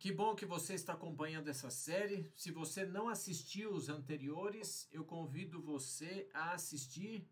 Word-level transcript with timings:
Que 0.00 0.10
bom 0.10 0.34
que 0.34 0.46
você 0.46 0.72
está 0.72 0.94
acompanhando 0.94 1.48
essa 1.48 1.70
série. 1.70 2.26
Se 2.34 2.50
você 2.50 2.86
não 2.86 3.06
assistiu 3.06 3.74
os 3.74 3.90
anteriores, 3.90 4.88
eu 4.90 5.04
convido 5.04 5.60
você 5.60 6.26
a 6.32 6.54
assistir 6.54 7.28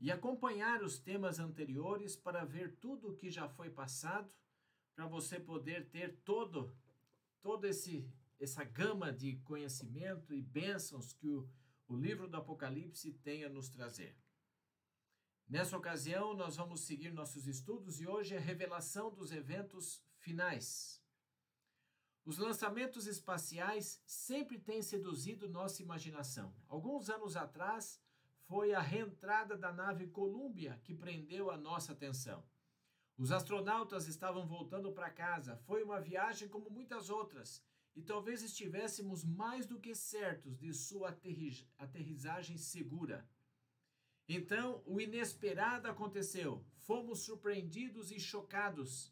e 0.00 0.08
acompanhar 0.12 0.84
os 0.84 1.00
temas 1.00 1.40
anteriores 1.40 2.14
para 2.14 2.44
ver 2.44 2.76
tudo 2.76 3.08
o 3.08 3.16
que 3.16 3.32
já 3.32 3.48
foi 3.48 3.68
passado, 3.68 4.32
para 4.94 5.08
você 5.08 5.40
poder 5.40 5.90
ter 5.90 6.20
todo 6.24 6.72
todo 7.42 7.64
esse 7.66 8.08
essa 8.38 8.62
gama 8.62 9.12
de 9.12 9.38
conhecimento 9.38 10.32
e 10.32 10.40
bênçãos 10.40 11.12
que 11.12 11.28
o, 11.28 11.50
o 11.88 11.96
livro 11.96 12.28
do 12.28 12.36
Apocalipse 12.36 13.12
tem 13.12 13.42
a 13.42 13.48
nos 13.48 13.68
trazer. 13.68 14.16
Nessa 15.48 15.76
ocasião, 15.76 16.32
nós 16.32 16.54
vamos 16.54 16.82
seguir 16.82 17.10
nossos 17.10 17.48
estudos 17.48 18.00
e 18.00 18.06
hoje 18.06 18.36
é 18.36 18.38
a 18.38 18.40
revelação 18.40 19.12
dos 19.12 19.32
eventos 19.32 20.00
finais. 20.18 20.97
Os 22.28 22.36
lançamentos 22.36 23.06
espaciais 23.06 24.02
sempre 24.04 24.58
têm 24.58 24.82
seduzido 24.82 25.48
nossa 25.48 25.80
imaginação. 25.80 26.54
Alguns 26.68 27.08
anos 27.08 27.38
atrás, 27.38 27.98
foi 28.42 28.74
a 28.74 28.82
reentrada 28.82 29.56
da 29.56 29.72
nave 29.72 30.08
Columbia 30.08 30.78
que 30.84 30.94
prendeu 30.94 31.50
a 31.50 31.56
nossa 31.56 31.92
atenção. 31.92 32.44
Os 33.16 33.32
astronautas 33.32 34.06
estavam 34.06 34.46
voltando 34.46 34.92
para 34.92 35.08
casa. 35.08 35.56
Foi 35.64 35.82
uma 35.82 36.02
viagem 36.02 36.48
como 36.48 36.68
muitas 36.68 37.08
outras, 37.08 37.64
e 37.96 38.02
talvez 38.02 38.42
estivéssemos 38.42 39.24
mais 39.24 39.64
do 39.64 39.80
que 39.80 39.94
certos 39.94 40.58
de 40.58 40.70
sua 40.74 41.18
aterrissagem 41.78 42.58
segura. 42.58 43.26
Então, 44.28 44.82
o 44.84 45.00
inesperado 45.00 45.88
aconteceu. 45.88 46.62
Fomos 46.76 47.20
surpreendidos 47.20 48.12
e 48.12 48.20
chocados. 48.20 49.10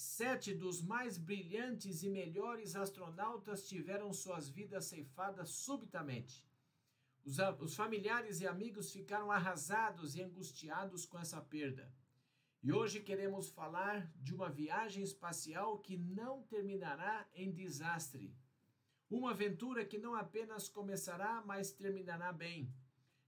Sete 0.00 0.54
dos 0.54 0.80
mais 0.80 1.18
brilhantes 1.18 2.02
e 2.02 2.08
melhores 2.08 2.74
astronautas 2.74 3.68
tiveram 3.68 4.14
suas 4.14 4.48
vidas 4.48 4.86
ceifadas 4.86 5.50
subitamente. 5.50 6.42
Os, 7.22 7.36
os, 7.58 7.76
familiares 7.76 8.40
e 8.40 8.46
amigos 8.46 8.90
ficaram 8.90 9.30
arrasados 9.30 10.16
e 10.16 10.22
angustiados 10.22 11.04
com 11.04 11.18
essa 11.18 11.38
perda. 11.42 11.92
E 12.62 12.72
hoje 12.72 13.00
queremos 13.00 13.50
falar 13.50 14.10
de 14.16 14.34
uma 14.34 14.48
viagem 14.48 15.02
espacial 15.02 15.78
que 15.80 15.98
não 15.98 16.44
terminará 16.44 17.28
em 17.34 17.52
desastre. 17.52 18.34
Uma 19.10 19.32
aventura 19.32 19.84
que 19.84 19.98
não 19.98 20.14
apenas 20.14 20.66
começará, 20.66 21.42
mas 21.44 21.72
terminará 21.72 22.32
bem. 22.32 22.72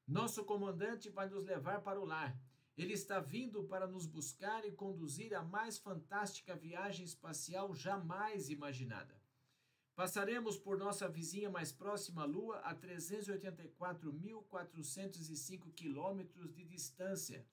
Nosso 0.09 0.43
comandante 0.43 1.11
vai 1.11 1.29
nos 1.29 1.45
levar 1.45 1.83
para 1.83 2.01
o 2.01 2.07
lar 2.07 2.35
ele 2.77 2.93
está 2.95 3.21
vindo 3.21 3.63
para 3.65 3.87
nos 3.87 4.07
buscar 4.07 4.65
e 4.65 4.73
conduzir 4.73 5.35
a 5.35 5.43
mais 5.43 5.77
fantástica 5.79 6.57
viagem 6.57 7.05
espacial 7.05 7.75
jamais 7.75 8.49
imaginada. 8.49 9.21
Passaremos 9.95 10.57
por 10.57 10.79
nossa 10.79 11.07
vizinha 11.07 11.51
mais 11.51 11.71
próxima 11.71 12.25
Lua 12.25 12.61
a 12.61 12.75
384.405 12.75 15.71
quilômetros 15.75 16.51
de 16.55 16.65
distância. 16.65 17.47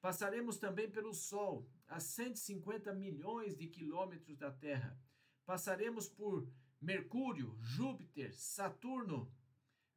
Passaremos 0.00 0.56
também 0.56 0.88
pelo 0.88 1.12
Sol, 1.12 1.68
a 1.88 1.98
150 1.98 2.94
milhões 2.94 3.56
de 3.56 3.66
quilômetros 3.66 4.38
da 4.38 4.52
Terra. 4.52 4.96
Passaremos 5.44 6.08
por 6.08 6.48
Mercúrio, 6.80 7.56
Júpiter, 7.60 8.32
Saturno. 8.32 9.34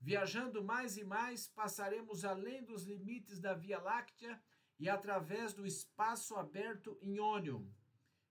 Viajando 0.02 0.64
mais 0.64 0.98
e 0.98 1.04
mais, 1.04 1.48
passaremos 1.48 2.26
além 2.26 2.66
dos 2.66 2.84
limites 2.84 3.40
da 3.40 3.54
Via 3.54 3.80
Láctea 3.80 4.42
e 4.80 4.90
através 4.90 5.54
do 5.54 5.66
espaço 5.66 6.36
aberto 6.36 6.98
em 7.02 7.20
ônio. 7.20 7.72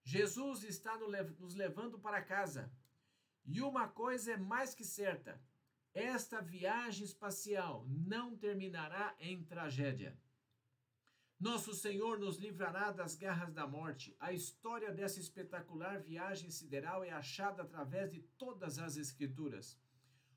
Jesus 0.04 0.64
está 0.64 0.98
nos 0.98 1.54
levando 1.54 1.98
para 1.98 2.22
casa. 2.22 2.72
E 3.44 3.60
uma 3.60 3.88
coisa 3.88 4.32
é 4.32 4.36
mais 4.36 4.74
que 4.74 4.84
certa: 4.84 5.40
esta 5.94 6.40
viagem 6.40 7.04
espacial 7.04 7.84
não 7.88 8.36
terminará 8.36 9.14
em 9.18 9.44
tragédia. 9.44 10.18
Nosso 11.38 11.74
Senhor 11.74 12.20
nos 12.20 12.36
livrará 12.38 12.92
das 12.92 13.16
garras 13.16 13.52
da 13.52 13.66
morte. 13.66 14.16
A 14.20 14.32
história 14.32 14.92
dessa 14.92 15.18
espetacular 15.18 16.00
viagem 16.00 16.50
sideral 16.50 17.02
é 17.02 17.10
achada 17.10 17.62
através 17.62 18.12
de 18.12 18.20
todas 18.38 18.78
as 18.78 18.96
Escrituras. 18.96 19.76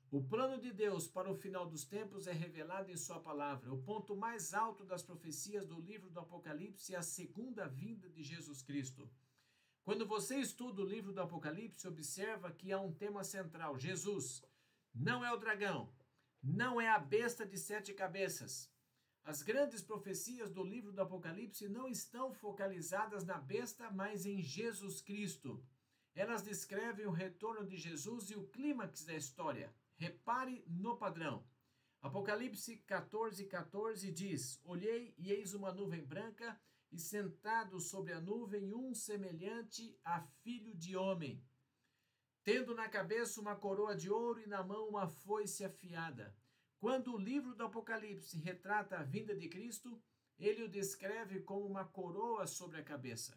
O 0.08 0.22
plano 0.22 0.60
de 0.60 0.72
Deus 0.72 1.08
para 1.08 1.30
o 1.30 1.34
final 1.34 1.66
dos 1.66 1.84
tempos 1.84 2.28
é 2.28 2.32
revelado 2.32 2.92
em 2.92 2.96
Sua 2.96 3.18
palavra. 3.18 3.74
O 3.74 3.82
ponto 3.82 4.14
mais 4.16 4.54
alto 4.54 4.84
das 4.84 5.02
profecias 5.02 5.66
do 5.66 5.80
livro 5.80 6.08
do 6.08 6.20
Apocalipse 6.20 6.94
é 6.94 6.96
a 6.96 7.02
segunda 7.02 7.66
vinda 7.66 8.08
de 8.08 8.22
Jesus 8.22 8.62
Cristo. 8.62 9.10
Quando 9.82 10.06
você 10.06 10.36
estuda 10.36 10.80
o 10.80 10.86
livro 10.86 11.12
do 11.12 11.20
Apocalipse, 11.20 11.88
observa 11.88 12.52
que 12.52 12.72
há 12.72 12.80
um 12.80 12.92
tema 12.92 13.24
central: 13.24 13.76
Jesus. 13.78 14.44
Não 14.94 15.24
é 15.24 15.32
o 15.32 15.36
dragão, 15.36 15.92
não 16.40 16.80
é 16.80 16.88
a 16.88 16.98
besta 16.98 17.44
de 17.44 17.58
sete 17.58 17.92
cabeças. 17.92 18.72
As 19.24 19.42
grandes 19.42 19.82
profecias 19.82 20.52
do 20.52 20.62
livro 20.62 20.92
do 20.92 21.02
Apocalipse 21.02 21.68
não 21.68 21.88
estão 21.88 22.32
focalizadas 22.32 23.24
na 23.24 23.38
besta, 23.38 23.90
mas 23.90 24.24
em 24.24 24.40
Jesus 24.40 25.00
Cristo. 25.00 25.60
Elas 26.14 26.42
descrevem 26.42 27.06
o 27.06 27.10
retorno 27.10 27.66
de 27.66 27.76
Jesus 27.76 28.30
e 28.30 28.36
o 28.36 28.46
clímax 28.46 29.04
da 29.04 29.14
história. 29.14 29.74
Repare 29.96 30.62
no 30.68 30.96
padrão. 30.96 31.46
Apocalipse 32.02 32.76
14, 32.86 33.46
14 33.46 34.12
diz: 34.12 34.60
Olhei 34.62 35.14
e 35.16 35.32
eis 35.32 35.54
uma 35.54 35.72
nuvem 35.72 36.04
branca, 36.04 36.60
e 36.92 36.98
sentado 36.98 37.80
sobre 37.80 38.12
a 38.12 38.20
nuvem 38.20 38.72
um 38.72 38.94
semelhante 38.94 39.98
a 40.04 40.20
filho 40.20 40.74
de 40.74 40.96
homem, 40.96 41.42
tendo 42.44 42.74
na 42.74 42.88
cabeça 42.88 43.40
uma 43.40 43.56
coroa 43.56 43.96
de 43.96 44.10
ouro 44.10 44.40
e 44.40 44.46
na 44.46 44.62
mão 44.62 44.88
uma 44.88 45.08
foice 45.08 45.64
afiada. 45.64 46.36
Quando 46.78 47.14
o 47.14 47.18
livro 47.18 47.54
do 47.54 47.64
Apocalipse 47.64 48.38
retrata 48.38 48.98
a 48.98 49.02
vinda 49.02 49.34
de 49.34 49.48
Cristo, 49.48 50.00
ele 50.38 50.62
o 50.62 50.68
descreve 50.68 51.40
como 51.40 51.66
uma 51.66 51.84
coroa 51.84 52.46
sobre 52.46 52.78
a 52.78 52.84
cabeça. 52.84 53.36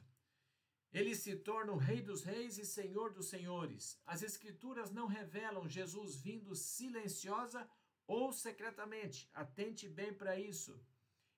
Ele 0.92 1.14
se 1.16 1.36
torna 1.36 1.72
o 1.72 1.78
Rei 1.78 2.02
dos 2.02 2.24
Reis 2.24 2.58
e 2.58 2.66
Senhor 2.66 3.14
dos 3.14 3.30
Senhores. 3.30 4.02
As 4.06 4.24
Escrituras 4.24 4.92
não 4.92 5.06
revelam 5.06 5.70
Jesus 5.70 6.16
vindo 6.16 6.56
silenciosa 6.56 7.70
ou 8.08 8.34
secretamente. 8.34 9.30
Atente 9.34 9.88
bem 9.88 10.12
para 10.12 10.40
isso. 10.40 10.84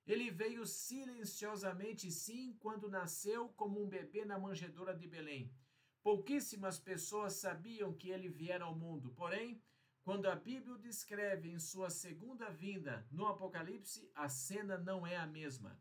Ele 0.07 0.31
veio 0.31 0.65
silenciosamente, 0.65 2.09
sim, 2.11 2.55
quando 2.59 2.89
nasceu 2.89 3.49
como 3.49 3.81
um 3.81 3.87
bebê 3.87 4.23
na 4.23 4.39
manjedoura 4.39 4.95
de 4.95 5.05
Belém. 5.05 5.53
Pouquíssimas 6.01 6.79
pessoas 6.79 7.33
sabiam 7.33 7.93
que 7.93 8.09
ele 8.09 8.29
viera 8.29 8.63
ao 8.63 8.75
mundo, 8.75 9.11
porém, 9.11 9.61
quando 10.01 10.25
a 10.25 10.35
Bíblia 10.35 10.73
o 10.75 10.79
descreve 10.79 11.51
em 11.51 11.59
sua 11.59 11.89
segunda 11.91 12.49
vinda 12.49 13.05
no 13.11 13.27
Apocalipse, 13.27 14.09
a 14.15 14.27
cena 14.27 14.77
não 14.77 15.05
é 15.05 15.17
a 15.17 15.27
mesma. 15.27 15.79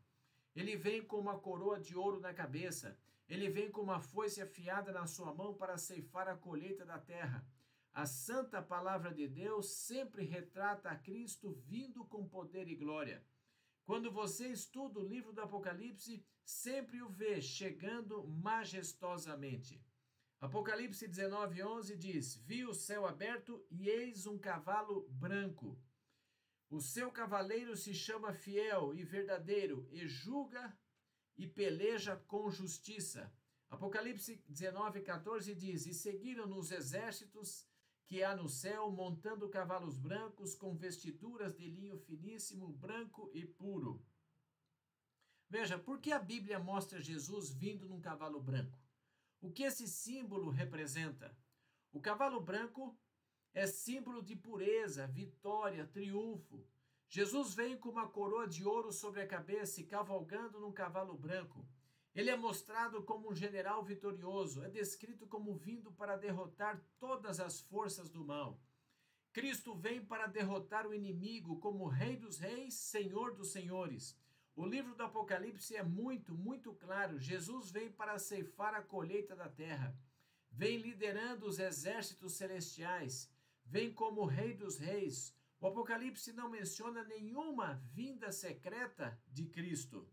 Ele 0.55 0.75
vem 0.75 1.01
com 1.03 1.17
uma 1.17 1.39
coroa 1.39 1.79
de 1.79 1.95
ouro 1.95 2.19
na 2.19 2.33
cabeça 2.33 2.99
ele 3.31 3.49
vem 3.49 3.71
com 3.71 3.79
uma 3.79 4.01
foice 4.01 4.41
afiada 4.41 4.91
na 4.91 5.07
sua 5.07 5.33
mão 5.33 5.53
para 5.53 5.77
ceifar 5.77 6.27
a 6.27 6.35
colheita 6.35 6.85
da 6.85 6.99
terra. 6.99 7.47
A 7.93 8.05
santa 8.05 8.61
palavra 8.61 9.13
de 9.13 9.25
Deus 9.25 9.67
sempre 9.71 10.25
retrata 10.25 10.89
a 10.89 10.97
Cristo 10.97 11.53
vindo 11.65 12.03
com 12.03 12.27
poder 12.27 12.67
e 12.67 12.75
glória. 12.75 13.25
Quando 13.85 14.11
você 14.11 14.49
estuda 14.49 14.99
o 14.99 15.07
livro 15.07 15.31
do 15.31 15.39
Apocalipse, 15.39 16.21
sempre 16.43 17.01
o 17.01 17.07
vê 17.07 17.41
chegando 17.41 18.27
majestosamente. 18.27 19.81
Apocalipse 20.41 21.07
19:11 21.07 21.95
diz: 21.95 22.35
Vi 22.35 22.65
o 22.65 22.73
céu 22.73 23.05
aberto 23.05 23.65
e 23.71 23.87
eis 23.87 24.27
um 24.27 24.37
cavalo 24.37 25.07
branco. 25.09 25.79
O 26.69 26.81
seu 26.81 27.09
cavaleiro 27.09 27.77
se 27.77 27.93
chama 27.93 28.33
fiel 28.33 28.93
e 28.93 29.05
verdadeiro 29.05 29.87
e 29.89 30.05
julga 30.05 30.77
e 31.41 31.47
peleja 31.47 32.15
com 32.27 32.51
justiça. 32.51 33.33
Apocalipse 33.67 34.43
19, 34.47 35.01
14 35.01 35.55
diz: 35.55 35.87
E 35.87 35.93
seguiram 35.93 36.55
os 36.55 36.71
exércitos 36.71 37.67
que 38.05 38.23
há 38.23 38.35
no 38.35 38.47
céu, 38.47 38.91
montando 38.91 39.49
cavalos 39.49 39.97
brancos, 39.97 40.53
com 40.53 40.75
vestiduras 40.75 41.55
de 41.55 41.67
linho 41.67 41.97
finíssimo, 41.97 42.67
branco 42.67 43.31
e 43.33 43.43
puro. 43.43 44.05
Veja, 45.49 45.79
por 45.79 45.99
que 45.99 46.11
a 46.11 46.19
Bíblia 46.19 46.59
mostra 46.59 47.01
Jesus 47.01 47.49
vindo 47.49 47.89
num 47.89 47.99
cavalo 47.99 48.39
branco? 48.39 48.79
O 49.41 49.51
que 49.51 49.63
esse 49.63 49.87
símbolo 49.87 50.51
representa? 50.51 51.35
O 51.91 51.99
cavalo 51.99 52.39
branco 52.39 52.95
é 53.51 53.65
símbolo 53.65 54.21
de 54.21 54.35
pureza, 54.35 55.07
vitória, 55.07 55.87
triunfo. 55.87 56.63
Jesus 57.13 57.53
vem 57.53 57.77
com 57.77 57.89
uma 57.89 58.07
coroa 58.07 58.47
de 58.47 58.63
ouro 58.63 58.89
sobre 58.89 59.21
a 59.21 59.27
cabeça 59.27 59.81
e 59.81 59.83
cavalgando 59.83 60.61
num 60.61 60.71
cavalo 60.71 61.13
branco. 61.13 61.67
Ele 62.15 62.29
é 62.29 62.37
mostrado 62.37 63.03
como 63.03 63.29
um 63.29 63.35
general 63.35 63.83
vitorioso, 63.83 64.63
é 64.63 64.69
descrito 64.69 65.27
como 65.27 65.53
vindo 65.53 65.91
para 65.91 66.15
derrotar 66.15 66.81
todas 66.97 67.41
as 67.41 67.59
forças 67.59 68.09
do 68.09 68.23
mal. 68.23 68.57
Cristo 69.33 69.75
vem 69.75 70.05
para 70.05 70.25
derrotar 70.25 70.87
o 70.87 70.93
inimigo 70.93 71.59
como 71.59 71.85
Rei 71.85 72.15
dos 72.15 72.39
Reis, 72.39 72.75
Senhor 72.75 73.35
dos 73.35 73.51
Senhores. 73.51 74.17
O 74.55 74.65
livro 74.65 74.95
do 74.95 75.03
Apocalipse 75.03 75.75
é 75.75 75.83
muito, 75.83 76.33
muito 76.33 76.73
claro. 76.75 77.19
Jesus 77.19 77.69
vem 77.71 77.91
para 77.91 78.17
ceifar 78.19 78.73
a 78.73 78.81
colheita 78.81 79.35
da 79.35 79.49
terra. 79.49 79.93
vem 80.49 80.77
liderando 80.77 81.45
os 81.45 81.59
exércitos 81.59 82.33
celestiais, 82.37 83.29
vem 83.65 83.93
como 83.93 84.23
Rei 84.23 84.53
dos 84.53 84.77
Reis. 84.79 85.35
O 85.61 85.67
Apocalipse 85.67 86.33
não 86.33 86.49
menciona 86.49 87.03
nenhuma 87.03 87.75
vinda 87.93 88.31
secreta 88.31 89.21
de 89.27 89.45
Cristo. 89.45 90.11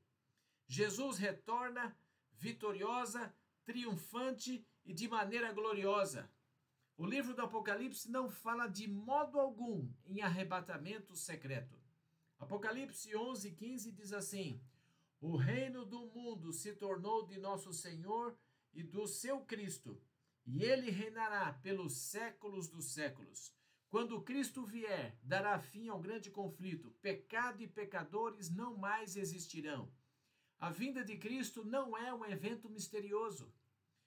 Jesus 0.67 1.17
retorna 1.17 1.99
vitoriosa, 2.33 3.35
triunfante 3.65 4.63
e 4.85 4.93
de 4.93 5.09
maneira 5.09 5.51
gloriosa. 5.51 6.31
O 6.99 7.07
livro 7.07 7.35
do 7.35 7.41
Apocalipse 7.41 8.11
não 8.11 8.29
fala 8.29 8.69
de 8.69 8.87
modo 8.87 9.41
algum 9.41 9.91
em 10.05 10.21
arrebatamento 10.21 11.17
secreto. 11.17 11.81
Apocalipse 12.39 13.17
11, 13.17 13.51
15 13.53 13.93
diz 13.93 14.13
assim: 14.13 14.63
O 15.19 15.35
reino 15.35 15.87
do 15.87 16.09
mundo 16.09 16.53
se 16.53 16.75
tornou 16.75 17.25
de 17.25 17.39
nosso 17.39 17.73
Senhor 17.73 18.39
e 18.75 18.83
do 18.83 19.07
seu 19.07 19.41
Cristo, 19.41 19.99
e 20.45 20.63
ele 20.63 20.91
reinará 20.91 21.55
pelos 21.55 21.97
séculos 21.97 22.69
dos 22.69 22.93
séculos. 22.93 23.58
Quando 23.89 24.23
Cristo 24.23 24.65
vier, 24.65 25.19
dará 25.23 25.59
fim 25.59 25.89
ao 25.89 26.01
grande 26.01 26.31
conflito. 26.31 26.91
Pecado 27.01 27.63
e 27.63 27.67
pecadores 27.67 28.51
não 28.51 28.77
mais 28.77 29.17
existirão. 29.17 29.91
A 30.59 30.71
vinda 30.71 31.05
de 31.05 31.17
Cristo 31.17 31.65
não 31.65 31.97
é 31.97 32.13
um 32.13 32.25
evento 32.25 32.69
misterioso. 32.69 33.53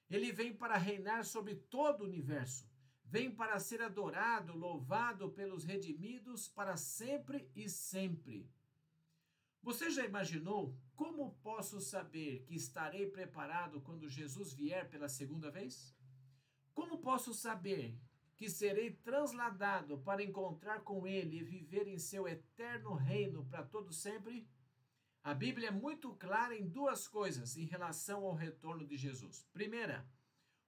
Ele 0.09 0.31
vem 0.31 0.53
para 0.53 0.77
reinar 0.77 1.25
sobre 1.25 1.55
todo 1.55 2.01
o 2.01 2.05
universo 2.05 2.71
vem 3.11 3.29
para 3.29 3.59
ser 3.59 3.81
adorado, 3.81 4.57
louvado 4.57 5.29
pelos 5.31 5.65
redimidos 5.65 6.47
para 6.47 6.77
sempre 6.77 7.51
e 7.53 7.67
sempre. 7.67 8.49
Você 9.61 9.89
já 9.89 10.05
imaginou 10.05 10.73
como 10.95 11.35
posso 11.43 11.81
saber 11.81 12.45
que 12.45 12.55
estarei 12.55 13.05
preparado 13.07 13.81
quando 13.81 14.07
Jesus 14.07 14.53
vier 14.53 14.89
pela 14.89 15.09
segunda 15.09 15.51
vez? 15.51 15.93
Como 16.73 16.99
posso 16.99 17.33
saber 17.33 17.99
que 18.41 18.49
serei 18.49 18.89
transladado 18.89 19.99
para 19.99 20.23
encontrar 20.23 20.79
com 20.81 21.05
Ele 21.05 21.37
e 21.37 21.43
viver 21.43 21.87
em 21.87 21.99
seu 21.99 22.27
eterno 22.27 22.95
reino 22.95 23.45
para 23.45 23.61
todo 23.61 23.93
sempre? 23.93 24.49
A 25.23 25.31
Bíblia 25.31 25.67
é 25.67 25.71
muito 25.71 26.11
clara 26.15 26.57
em 26.57 26.67
duas 26.67 27.07
coisas 27.07 27.55
em 27.55 27.65
relação 27.65 28.25
ao 28.25 28.33
retorno 28.33 28.83
de 28.83 28.97
Jesus. 28.97 29.47
Primeira, 29.53 30.09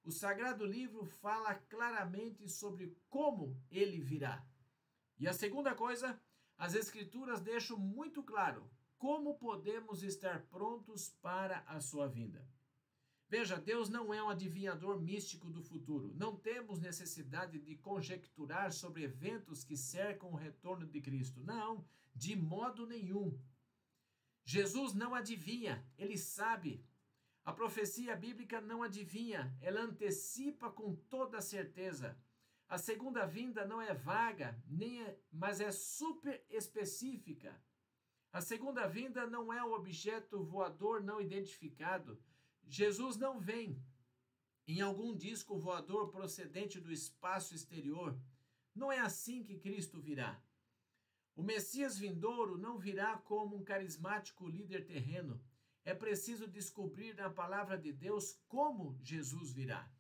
o 0.04 0.12
Sagrado 0.12 0.64
Livro 0.64 1.04
fala 1.04 1.56
claramente 1.56 2.48
sobre 2.48 2.96
como 3.10 3.60
ele 3.72 4.00
virá. 4.00 4.46
E 5.18 5.28
a 5.28 5.34
segunda 5.34 5.74
coisa, 5.74 6.22
as 6.56 6.76
Escrituras 6.76 7.42
deixam 7.42 7.80
muito 7.80 8.22
claro 8.22 8.70
como 9.00 9.40
podemos 9.40 10.04
estar 10.04 10.44
prontos 10.44 11.10
para 11.24 11.64
a 11.66 11.82
sua 11.82 12.08
vinda. 12.08 12.48
Veja, 13.36 13.60
Deus 13.60 13.90
não 13.90 14.14
é 14.14 14.22
um 14.22 14.30
adivinhador 14.30 15.02
místico 15.02 15.50
do 15.50 15.60
futuro. 15.60 16.14
Não 16.16 16.36
temos 16.36 16.80
necessidade 16.80 17.58
de 17.60 17.76
conjecturar 17.76 18.72
sobre 18.72 19.02
eventos 19.02 19.64
que 19.64 19.76
cercam 19.76 20.32
o 20.32 20.36
retorno 20.36 20.86
de 20.86 21.02
Cristo. 21.02 21.44
Não, 21.44 21.84
de 22.14 22.36
modo 22.36 22.86
nenhum. 22.86 23.36
Jesus 24.46 24.94
não 24.94 25.16
adivinha, 25.16 25.84
ele 25.98 26.16
sabe 26.16 26.86
a 27.44 27.52
profecia 27.52 28.16
bíblica 28.16 28.62
não 28.62 28.84
adivinha, 28.84 29.52
ela 29.60 29.82
antecipa 29.82 30.70
com 30.70 30.94
toda 30.96 31.42
certeza. 31.42 32.16
A 32.70 32.78
segunda 32.78 33.26
vinda 33.26 33.66
não 33.66 33.82
é 33.82 33.96
vaga, 33.96 34.62
nem 34.68 35.02
é, 35.02 35.18
mas 35.32 35.60
é 35.60 35.72
super 35.72 36.46
específica. 36.52 37.60
A 38.32 38.42
segunda 38.42 38.86
vinda 38.86 39.26
não 39.26 39.52
é 39.52 39.64
um 39.64 39.74
objeto 39.74 40.44
voador 40.44 41.04
não 41.04 41.20
identificado. 41.20 42.22
Jesus 42.68 43.18
não 43.18 43.40
vem 43.40 43.82
em 44.68 44.82
algum 44.82 45.16
disco 45.16 45.58
voador 45.58 46.10
procedente 46.10 46.80
do 46.80 46.92
espaço 46.92 47.54
exterior. 47.54 48.18
Não 48.74 48.92
é 48.92 49.00
assim 49.00 49.44
que 49.44 49.60
Cristo 49.60 50.00
virá. 50.00 50.42
O 51.36 51.44
Messias 51.44 51.98
vindouro 51.98 52.58
não 52.58 52.78
virá 52.78 53.18
como 53.18 53.56
um 53.56 53.64
carismático 53.64 54.48
líder 54.48 54.86
terreno 54.86 55.42
é 55.86 55.94
preciso 55.94 56.48
descobrir 56.48 57.14
na 57.16 57.30
palavra 57.30 57.78
de 57.78 57.92
Deus 57.92 58.40
como 58.48 58.98
Jesus 59.02 59.52
virá. 59.52 59.92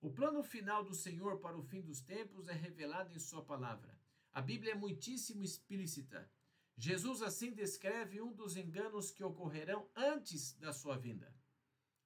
O 0.00 0.10
plano 0.10 0.42
final 0.42 0.84
do 0.84 0.94
Senhor 0.94 1.40
para 1.40 1.56
o 1.56 1.62
fim 1.62 1.80
dos 1.80 2.00
tempos 2.00 2.48
é 2.48 2.52
revelado 2.52 3.14
em 3.14 3.18
Sua 3.18 3.42
palavra. 3.42 3.98
A 4.32 4.42
Bíblia 4.42 4.72
é 4.72 4.74
muitíssimo 4.74 5.42
explícita. 5.42 6.30
Jesus 6.76 7.22
assim 7.22 7.54
descreve 7.54 8.20
um 8.20 8.34
dos 8.34 8.56
enganos 8.56 9.10
que 9.10 9.24
ocorrerão 9.24 9.88
antes 9.96 10.52
da 10.58 10.74
sua 10.74 10.98
vinda. 10.98 11.34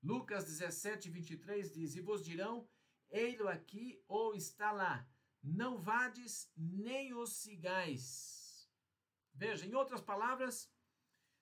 Lucas 0.03 0.45
17, 0.45 1.11
23 1.11 1.73
diz: 1.73 1.95
E 1.95 2.01
vos 2.01 2.25
dirão, 2.25 2.69
ei-lo 3.11 3.49
aqui 3.49 4.03
ou 4.09 4.35
está 4.35 4.73
lá. 4.73 5.07
Não 5.43 5.79
vades 5.79 6.51
nem 6.57 7.15
os 7.15 7.31
sigais. 7.33 8.69
Veja, 9.33 9.67
em 9.67 9.75
outras 9.75 10.01
palavras, 10.01 10.71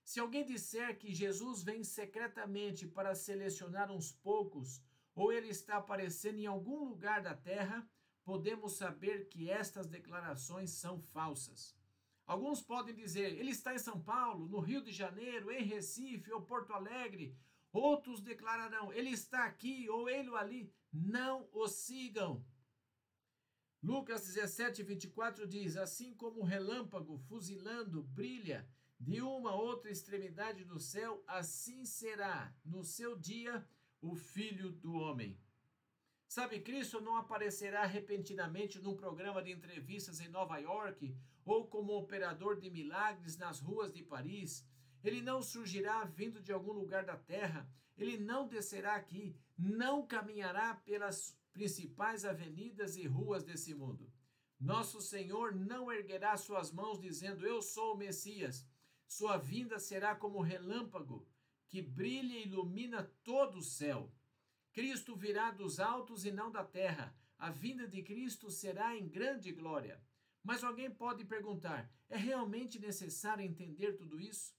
se 0.04 0.20
alguém 0.20 0.44
disser 0.44 0.98
que 0.98 1.12
Jesus 1.12 1.62
vem 1.62 1.84
secretamente 1.84 2.86
para 2.86 3.14
selecionar 3.14 3.90
uns 3.90 4.12
poucos, 4.12 4.82
ou 5.14 5.32
ele 5.32 5.48
está 5.48 5.76
aparecendo 5.78 6.38
em 6.38 6.46
algum 6.46 6.84
lugar 6.84 7.20
da 7.20 7.34
terra, 7.34 7.88
podemos 8.24 8.76
saber 8.76 9.28
que 9.28 9.50
estas 9.50 9.86
declarações 9.86 10.70
são 10.70 11.00
falsas. 11.00 11.76
Alguns 12.24 12.60
podem 12.60 12.94
dizer, 12.94 13.38
ele 13.38 13.50
está 13.50 13.74
em 13.74 13.78
São 13.78 14.00
Paulo, 14.00 14.48
no 14.48 14.60
Rio 14.60 14.82
de 14.82 14.92
Janeiro, 14.92 15.50
em 15.50 15.64
Recife 15.64 16.30
ou 16.30 16.42
Porto 16.42 16.72
Alegre. 16.72 17.36
Outros 17.72 18.20
declararão, 18.20 18.92
ele 18.92 19.10
está 19.10 19.44
aqui 19.44 19.88
ou 19.88 20.08
ele 20.08 20.34
ali. 20.36 20.72
Não 20.92 21.48
o 21.52 21.68
sigam. 21.68 22.44
Lucas 23.82 24.26
17, 24.26 24.82
24 24.82 25.46
diz: 25.46 25.76
Assim 25.76 26.14
como 26.14 26.40
o 26.40 26.44
relâmpago 26.44 27.18
fuzilando 27.18 28.02
brilha 28.02 28.68
de 28.98 29.20
uma 29.22 29.54
outra 29.54 29.90
extremidade 29.90 30.64
do 30.64 30.80
céu, 30.80 31.22
assim 31.26 31.84
será 31.84 32.52
no 32.64 32.82
seu 32.82 33.16
dia 33.16 33.64
o 34.00 34.16
filho 34.16 34.70
do 34.72 34.94
homem. 34.94 35.38
Sabe, 36.26 36.60
Cristo 36.60 37.00
não 37.00 37.16
aparecerá 37.16 37.86
repentinamente 37.86 38.78
num 38.80 38.96
programa 38.96 39.42
de 39.42 39.50
entrevistas 39.50 40.20
em 40.20 40.28
Nova 40.28 40.58
York 40.58 41.16
ou 41.44 41.66
como 41.66 41.96
operador 41.96 42.58
de 42.58 42.68
milagres 42.68 43.38
nas 43.38 43.60
ruas 43.60 43.92
de 43.92 44.02
Paris. 44.02 44.66
Ele 45.04 45.20
não 45.20 45.42
surgirá 45.42 46.04
vindo 46.04 46.40
de 46.40 46.52
algum 46.52 46.72
lugar 46.72 47.04
da 47.04 47.16
terra. 47.16 47.68
Ele 47.96 48.16
não 48.16 48.46
descerá 48.46 48.94
aqui, 48.94 49.36
não 49.56 50.06
caminhará 50.06 50.74
pelas 50.74 51.36
principais 51.52 52.24
avenidas 52.24 52.96
e 52.96 53.06
ruas 53.06 53.42
desse 53.42 53.74
mundo. 53.74 54.12
Nosso 54.58 55.00
Senhor 55.00 55.54
não 55.54 55.90
erguerá 55.90 56.36
suas 56.36 56.70
mãos 56.72 57.00
dizendo: 57.00 57.46
Eu 57.46 57.62
sou 57.62 57.94
o 57.94 57.96
Messias 57.96 58.66
sua 59.08 59.38
vinda 59.38 59.78
será 59.78 60.14
como 60.14 60.42
relâmpago 60.42 61.26
que 61.66 61.80
brilha 61.80 62.34
e 62.34 62.42
ilumina 62.42 63.10
todo 63.24 63.58
o 63.58 63.62
céu. 63.62 64.12
Cristo 64.70 65.16
virá 65.16 65.50
dos 65.50 65.80
altos 65.80 66.26
e 66.26 66.30
não 66.30 66.50
da 66.52 66.62
terra. 66.62 67.16
A 67.38 67.50
vinda 67.50 67.88
de 67.88 68.02
Cristo 68.02 68.50
será 68.50 68.94
em 68.94 69.08
grande 69.08 69.50
glória. 69.50 70.00
Mas 70.42 70.62
alguém 70.62 70.90
pode 70.90 71.24
perguntar: 71.24 71.90
é 72.10 72.18
realmente 72.18 72.78
necessário 72.78 73.44
entender 73.44 73.94
tudo 73.94 74.20
isso? 74.20 74.54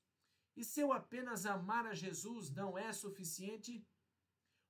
E 0.60 0.64
se 0.66 0.82
eu 0.82 0.92
apenas 0.92 1.46
amar 1.46 1.86
a 1.88 1.94
Jesus 1.94 2.52
não 2.52 2.78
é 2.78 2.92
suficiente? 2.92 3.82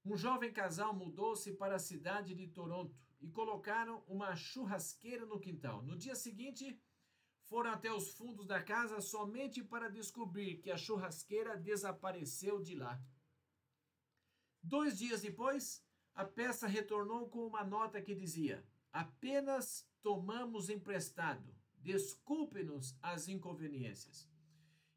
Um 0.05 0.15
jovem 0.15 0.53
casal 0.53 0.93
mudou-se 0.93 1.51
para 1.53 1.77
a 1.77 1.79
cidade 1.79 2.36
de 2.36 2.46
Toronto 2.48 2.96
e 3.19 3.27
colocaram 3.27 4.03
uma 4.08 4.36
churrasqueira 4.36 5.25
no 5.25 5.39
quintal. 5.39 5.81
No 5.81 5.98
dia 5.98 6.13
seguinte, 6.13 6.79
foram 7.46 7.72
até 7.72 7.91
os 7.91 8.13
fundos 8.13 8.46
da 8.46 8.62
casa 8.62 9.01
somente 9.01 9.63
para 9.63 9.89
descobrir 9.89 10.58
que 10.58 10.69
a 10.69 10.77
churrasqueira 10.77 11.58
desapareceu 11.58 12.62
de 12.62 12.75
lá. 12.75 13.01
Dois 14.62 14.96
dias 14.96 15.22
depois, 15.22 15.84
a 16.13 16.24
peça 16.24 16.67
retornou 16.67 17.27
com 17.31 17.48
uma 17.48 17.63
nota 17.63 18.00
que 18.00 18.13
dizia: 18.13 18.63
apenas 18.93 19.89
tomamos 20.03 20.69
emprestado. 20.69 21.51
Desculpe-nos 21.79 22.96
as 23.01 23.27
inconveniências. 23.27 24.28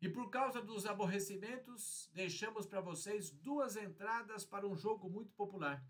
E 0.02 0.08
por 0.08 0.30
causa 0.30 0.60
dos 0.60 0.84
aborrecimentos, 0.84 2.10
deixamos 2.12 2.66
para 2.66 2.80
vocês 2.80 3.30
duas 3.30 3.76
entradas 3.76 4.44
para 4.44 4.66
um 4.66 4.74
jogo 4.74 5.08
muito 5.08 5.32
popular. 5.32 5.80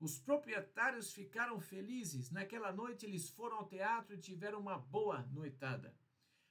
Os 0.00 0.18
proprietários 0.18 1.12
ficaram 1.12 1.60
felizes. 1.60 2.28
Naquela 2.32 2.72
noite 2.72 3.06
eles 3.06 3.30
foram 3.30 3.58
ao 3.58 3.68
teatro 3.68 4.16
e 4.16 4.20
tiveram 4.20 4.58
uma 4.58 4.76
boa 4.76 5.22
noitada. 5.32 5.96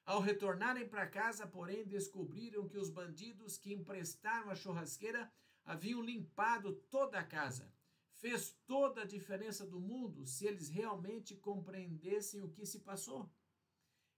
Ao 0.06 0.22
retornarem 0.22 0.88
para 0.88 1.06
casa, 1.06 1.46
porém, 1.46 1.86
descobriram 1.86 2.66
que 2.66 2.78
os 2.78 2.90
bandidos 2.90 3.58
que 3.58 3.74
emprestaram 3.74 4.50
a 4.50 4.56
churrasqueira 4.56 5.30
haviam 5.66 6.02
limpado 6.02 6.76
toda 6.90 7.20
a 7.20 7.26
casa. 7.26 7.74
Fez 8.14 8.58
toda 8.66 9.02
a 9.02 9.06
diferença 9.06 9.68
do 9.68 9.82
mundo 9.82 10.26
se 10.26 10.48
eles 10.48 10.70
realmente 10.70 11.36
compreendessem 11.36 12.42
o 12.42 12.50
que 12.50 12.66
se 12.66 12.80
passou. 12.80 13.30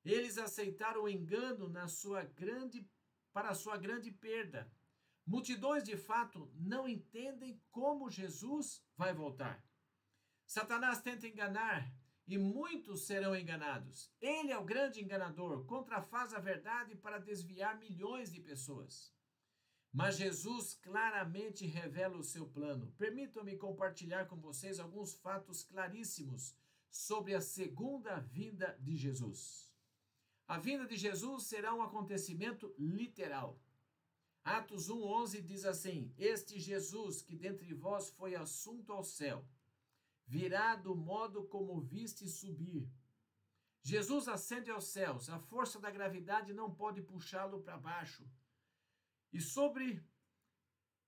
Eles 0.08 0.38
aceitaram 0.38 1.04
o 1.04 1.10
engano 1.10 1.68
na 1.68 1.90
sua 1.90 2.24
grande 2.24 2.90
para 3.34 3.54
sua 3.54 3.76
grande 3.78 4.10
perda. 4.10 4.72
Multidões 5.26 5.84
de 5.84 5.98
fato 5.98 6.50
não 6.56 6.88
entendem 6.88 7.62
como 7.70 8.10
Jesus 8.10 8.82
vai 8.96 9.14
voltar. 9.14 9.62
Satanás 10.46 11.02
tenta 11.02 11.28
enganar 11.28 11.94
e 12.26 12.38
muitos 12.38 13.06
serão 13.06 13.36
enganados. 13.36 14.10
Ele 14.22 14.50
é 14.50 14.58
o 14.58 14.64
grande 14.64 15.04
enganador, 15.04 15.66
contrafaz 15.66 16.34
a 16.34 16.40
verdade 16.40 16.96
para 16.96 17.20
desviar 17.20 17.78
milhões 17.78 18.32
de 18.32 18.40
pessoas. 18.40 19.14
Mas 19.92 20.18
Jesus 20.18 20.74
claramente 20.76 21.66
revela 21.66 22.18
o 22.18 22.24
seu 22.24 22.48
plano. 22.48 22.94
Permitam-me 22.98 23.58
compartilhar 23.58 24.26
com 24.28 24.38
vocês 24.38 24.80
alguns 24.80 25.16
fatos 25.16 25.64
claríssimos 25.64 26.56
sobre 26.90 27.36
a 27.36 27.42
segunda 27.42 28.22
vinda 28.22 28.78
de 28.80 28.96
Jesus. 28.96 29.67
A 30.48 30.58
vinda 30.58 30.86
de 30.86 30.96
Jesus 30.96 31.44
será 31.44 31.74
um 31.74 31.82
acontecimento 31.82 32.74
literal. 32.78 33.60
Atos 34.44 34.90
1:11 34.90 35.42
diz 35.42 35.66
assim: 35.66 36.14
Este 36.18 36.58
Jesus 36.58 37.22
que 37.22 37.36
dentre 37.36 37.74
vós 37.74 38.10
foi 38.12 38.34
assunto 38.34 38.94
ao 38.94 39.04
céu, 39.04 39.46
virá 40.26 40.76
do 40.76 40.96
modo 40.96 41.44
como 41.48 41.82
viste 41.82 42.28
subir. 42.30 42.90
Jesus 43.82 44.28
ascende 44.30 44.72
aos 44.72 44.86
céus, 44.86 45.30
a 45.30 45.38
força 45.40 45.80
da 45.80 45.92
gravidade 45.92 46.54
não 46.54 46.74
pode 46.74 47.02
puxá-lo 47.02 47.62
para 47.62 47.78
baixo. 47.78 48.26
E 49.34 49.42
sobre 49.42 50.02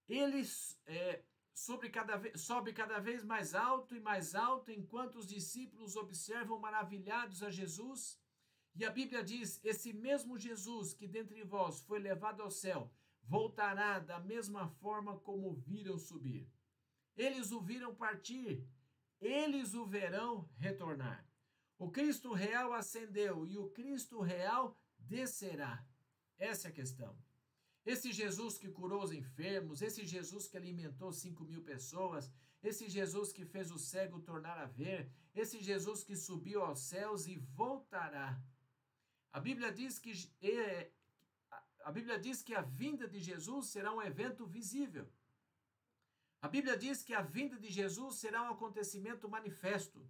ele 0.08 0.42
é, 0.86 1.24
sobre 1.54 1.90
cada 1.90 2.18
vez, 2.18 2.42
sobe 2.42 2.74
cada 2.74 3.00
vez 3.00 3.24
mais 3.24 3.56
alto 3.56 3.96
e 3.96 4.02
mais 4.02 4.36
alto, 4.36 4.70
enquanto 4.72 5.16
os 5.18 5.28
discípulos 5.28 5.96
observam 5.96 6.60
maravilhados 6.60 7.42
a 7.42 7.50
Jesus. 7.50 8.19
E 8.80 8.86
a 8.86 8.90
Bíblia 8.90 9.22
diz: 9.22 9.60
Esse 9.62 9.92
mesmo 9.92 10.40
Jesus 10.40 10.94
que 10.94 11.06
dentre 11.06 11.44
vós 11.44 11.82
foi 11.82 12.00
levado 12.00 12.42
ao 12.42 12.50
céu, 12.50 12.90
voltará 13.22 14.00
da 14.00 14.22
mesma 14.22 14.70
forma 14.70 15.20
como 15.20 15.54
viram 15.54 16.00
subir. 16.00 16.50
Eles 17.18 17.52
o 17.52 17.60
viram 17.60 17.94
partir, 17.94 18.66
eles 19.20 19.74
o 19.74 19.86
verão 19.86 20.50
retornar. 20.56 21.28
O 21.78 21.92
Cristo 21.92 22.32
real 22.32 22.72
ascendeu 22.72 23.46
e 23.46 23.58
o 23.58 23.70
Cristo 23.70 24.22
real 24.22 24.78
descerá. 24.98 25.86
Essa 26.38 26.70
é 26.70 26.72
a 26.72 26.74
questão. 26.74 27.14
Esse 27.86 28.14
Jesus 28.14 28.58
que 28.58 28.70
curou 28.70 29.04
os 29.04 29.12
enfermos, 29.12 29.82
esse 29.82 30.06
Jesus 30.06 30.48
que 30.48 30.56
alimentou 30.56 31.12
cinco 31.12 31.44
mil 31.44 31.64
pessoas, 31.64 32.32
esse 32.64 32.88
Jesus 32.88 33.34
que 33.34 33.44
fez 33.44 33.72
o 33.72 33.78
cego 33.78 34.22
tornar 34.22 34.58
a 34.58 34.68
ver, 34.68 35.12
esse 35.36 35.62
Jesus 35.62 36.02
que 36.02 36.16
subiu 36.16 36.64
aos 36.64 36.80
céus 36.80 37.28
e 37.28 37.36
voltará. 37.36 38.42
A 39.32 39.40
Bíblia 39.40 39.72
diz 39.72 40.00
que 40.00 40.14
é, 40.42 40.92
a 41.84 41.92
Bíblia 41.92 42.20
diz 42.20 42.42
que 42.42 42.56
a 42.56 42.62
vinda 42.62 43.08
de 43.08 43.20
Jesus 43.20 43.68
será 43.68 43.94
um 43.94 44.02
evento 44.02 44.46
visível. 44.46 45.08
A 46.42 46.48
Bíblia 46.48 46.78
diz 46.78 47.04
que 47.04 47.14
a 47.14 47.22
vinda 47.22 47.58
de 47.60 47.70
Jesus 47.70 48.16
será 48.16 48.44
um 48.44 48.54
acontecimento 48.54 49.28
manifesto. 49.28 50.08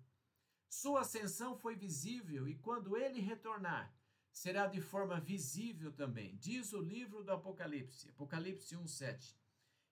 Sua 0.70 1.02
ascensão 1.02 1.58
foi 1.58 1.76
visível 1.76 2.48
e 2.48 2.56
quando 2.56 2.96
ele 2.96 3.20
retornar, 3.20 3.94
será 4.32 4.68
de 4.68 4.80
forma 4.80 5.20
visível 5.20 5.92
também. 5.92 6.36
Diz 6.38 6.72
o 6.72 6.82
livro 6.82 7.24
do 7.24 7.32
Apocalipse, 7.32 8.10
Apocalipse 8.10 8.76
1:7. 8.76 9.36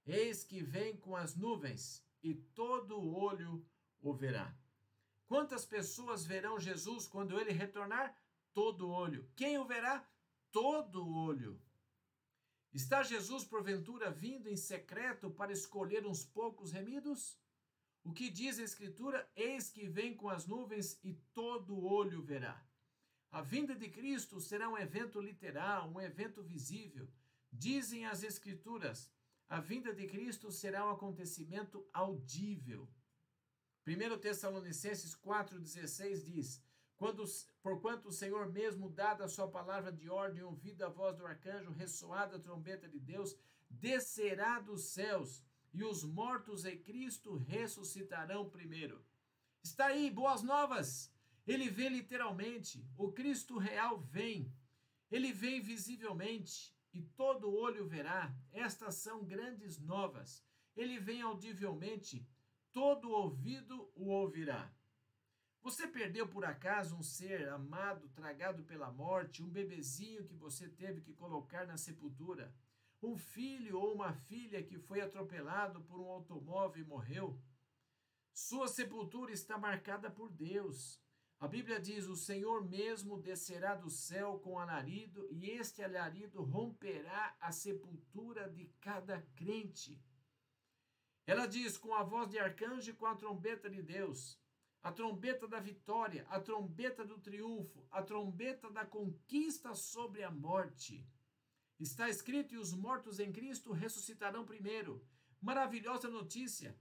Eis 0.05 0.43
que 0.43 0.61
vem 0.61 0.95
com 0.95 1.15
as 1.15 1.35
nuvens 1.35 2.05
e 2.23 2.33
todo 2.33 3.01
olho 3.01 3.65
o 3.99 4.13
verá. 4.13 4.55
Quantas 5.25 5.65
pessoas 5.65 6.25
verão 6.25 6.59
Jesus 6.59 7.07
quando 7.07 7.37
ele 7.39 7.51
retornar? 7.51 8.15
Todo 8.57 8.89
olho. 8.89 9.29
Quem 9.35 9.59
o 9.59 9.65
verá? 9.65 10.03
Todo 10.51 11.07
olho. 11.07 11.61
Está 12.73 13.03
Jesus, 13.03 13.43
porventura, 13.43 14.09
vindo 14.09 14.49
em 14.49 14.57
secreto 14.57 15.29
para 15.29 15.51
escolher 15.53 16.07
uns 16.07 16.25
poucos 16.25 16.71
remidos? 16.71 17.37
O 18.03 18.11
que 18.11 18.31
diz 18.31 18.57
a 18.57 18.63
Escritura? 18.63 19.31
Eis 19.35 19.69
que 19.69 19.87
vem 19.87 20.15
com 20.15 20.27
as 20.27 20.47
nuvens 20.47 20.99
e 21.03 21.13
todo 21.35 21.85
olho 21.85 22.19
verá. 22.23 22.59
A 23.29 23.43
vinda 23.43 23.75
de 23.75 23.89
Cristo 23.89 24.41
será 24.41 24.67
um 24.67 24.77
evento 24.77 25.21
literal, 25.21 25.91
um 25.91 26.01
evento 26.01 26.41
visível. 26.41 27.07
Dizem 27.53 28.07
as 28.07 28.23
Escrituras, 28.23 29.07
a 29.47 29.59
vinda 29.59 29.93
de 29.93 30.07
Cristo 30.07 30.51
será 30.51 30.83
um 30.83 30.89
acontecimento 30.89 31.87
audível. 31.93 32.89
1 33.85 34.17
Tessalonicenses 34.17 35.15
4,16 35.15 36.23
diz: 36.23 36.66
quando, 36.97 37.23
porquanto 37.61 38.09
o 38.09 38.11
Senhor 38.11 38.51
mesmo, 38.51 38.89
dada 38.89 39.25
a 39.25 39.29
sua 39.29 39.47
palavra 39.47 39.91
de 39.91 40.09
ordem, 40.09 40.43
ouvida 40.43 40.87
a 40.87 40.89
voz 40.89 41.15
do 41.15 41.25
arcanjo, 41.25 41.71
ressoada 41.71 42.37
a 42.37 42.39
trombeta 42.39 42.89
de 42.89 42.99
Deus, 42.99 43.37
descerá 43.69 44.59
dos 44.59 44.85
céus, 44.85 45.43
e 45.73 45.83
os 45.83 46.03
mortos 46.03 46.65
em 46.65 46.81
Cristo 46.81 47.35
ressuscitarão 47.35 48.49
primeiro. 48.49 49.05
Está 49.63 49.87
aí, 49.87 50.09
boas 50.09 50.41
novas! 50.41 51.13
Ele 51.45 51.69
vem 51.69 51.89
literalmente, 51.89 52.85
o 52.97 53.11
Cristo 53.11 53.57
real 53.57 53.99
vem, 53.99 54.51
ele 55.09 55.31
vem 55.31 55.61
visivelmente, 55.61 56.75
e 56.93 57.01
todo 57.01 57.53
olho 57.53 57.85
verá. 57.85 58.35
Estas 58.51 58.95
são 58.95 59.23
grandes 59.23 59.79
novas. 59.79 60.43
Ele 60.75 60.99
vem 60.99 61.21
audivelmente, 61.21 62.27
todo 62.73 63.11
ouvido 63.11 63.89
o 63.95 64.09
ouvirá. 64.09 64.73
Você 65.67 65.85
perdeu 65.85 66.25
por 66.25 66.45
acaso 66.45 66.95
um 66.95 67.03
ser 67.03 67.49
amado, 67.49 68.07
tragado 68.15 68.63
pela 68.63 68.89
morte, 68.89 69.43
um 69.43 69.49
bebezinho 69.49 70.23
que 70.23 70.33
você 70.33 70.69
teve 70.69 71.01
que 71.01 71.11
colocar 71.11 71.67
na 71.67 71.75
sepultura? 71.75 72.55
Um 73.03 73.17
filho 73.17 73.77
ou 73.77 73.93
uma 73.93 74.13
filha 74.13 74.63
que 74.63 74.79
foi 74.79 75.01
atropelado 75.01 75.81
por 75.81 75.99
um 75.99 76.09
automóvel 76.09 76.81
e 76.81 76.87
morreu? 76.87 77.37
Sua 78.33 78.69
sepultura 78.69 79.33
está 79.33 79.57
marcada 79.57 80.09
por 80.09 80.31
Deus. 80.31 81.03
A 81.37 81.49
Bíblia 81.49 81.81
diz: 81.81 82.07
O 82.07 82.15
Senhor 82.15 82.65
mesmo 82.65 83.21
descerá 83.21 83.75
do 83.75 83.89
céu 83.89 84.39
com 84.39 84.57
alarido, 84.57 85.27
e 85.29 85.49
este 85.49 85.83
alarido 85.83 86.43
romperá 86.43 87.35
a 87.41 87.51
sepultura 87.51 88.49
de 88.49 88.67
cada 88.79 89.21
crente. 89.35 90.01
Ela 91.25 91.45
diz: 91.45 91.77
Com 91.77 91.93
a 91.93 92.03
voz 92.03 92.29
de 92.29 92.39
arcanjo 92.39 92.89
e 92.89 92.93
com 92.93 93.05
a 93.05 93.17
trombeta 93.17 93.69
de 93.69 93.81
Deus 93.81 94.39
a 94.83 94.91
trombeta 94.91 95.47
da 95.47 95.59
vitória, 95.59 96.25
a 96.29 96.39
trombeta 96.39 97.03
do 97.05 97.19
triunfo, 97.19 97.85
a 97.91 98.01
trombeta 98.01 98.69
da 98.69 98.85
conquista 98.85 99.73
sobre 99.73 100.23
a 100.23 100.31
morte. 100.31 101.05
Está 101.79 102.09
escrito: 102.09 102.53
e 102.53 102.57
os 102.57 102.73
mortos 102.73 103.19
em 103.19 103.31
Cristo 103.31 103.71
ressuscitarão 103.71 104.45
primeiro. 104.45 105.05
Maravilhosa 105.41 106.07
notícia. 106.07 106.77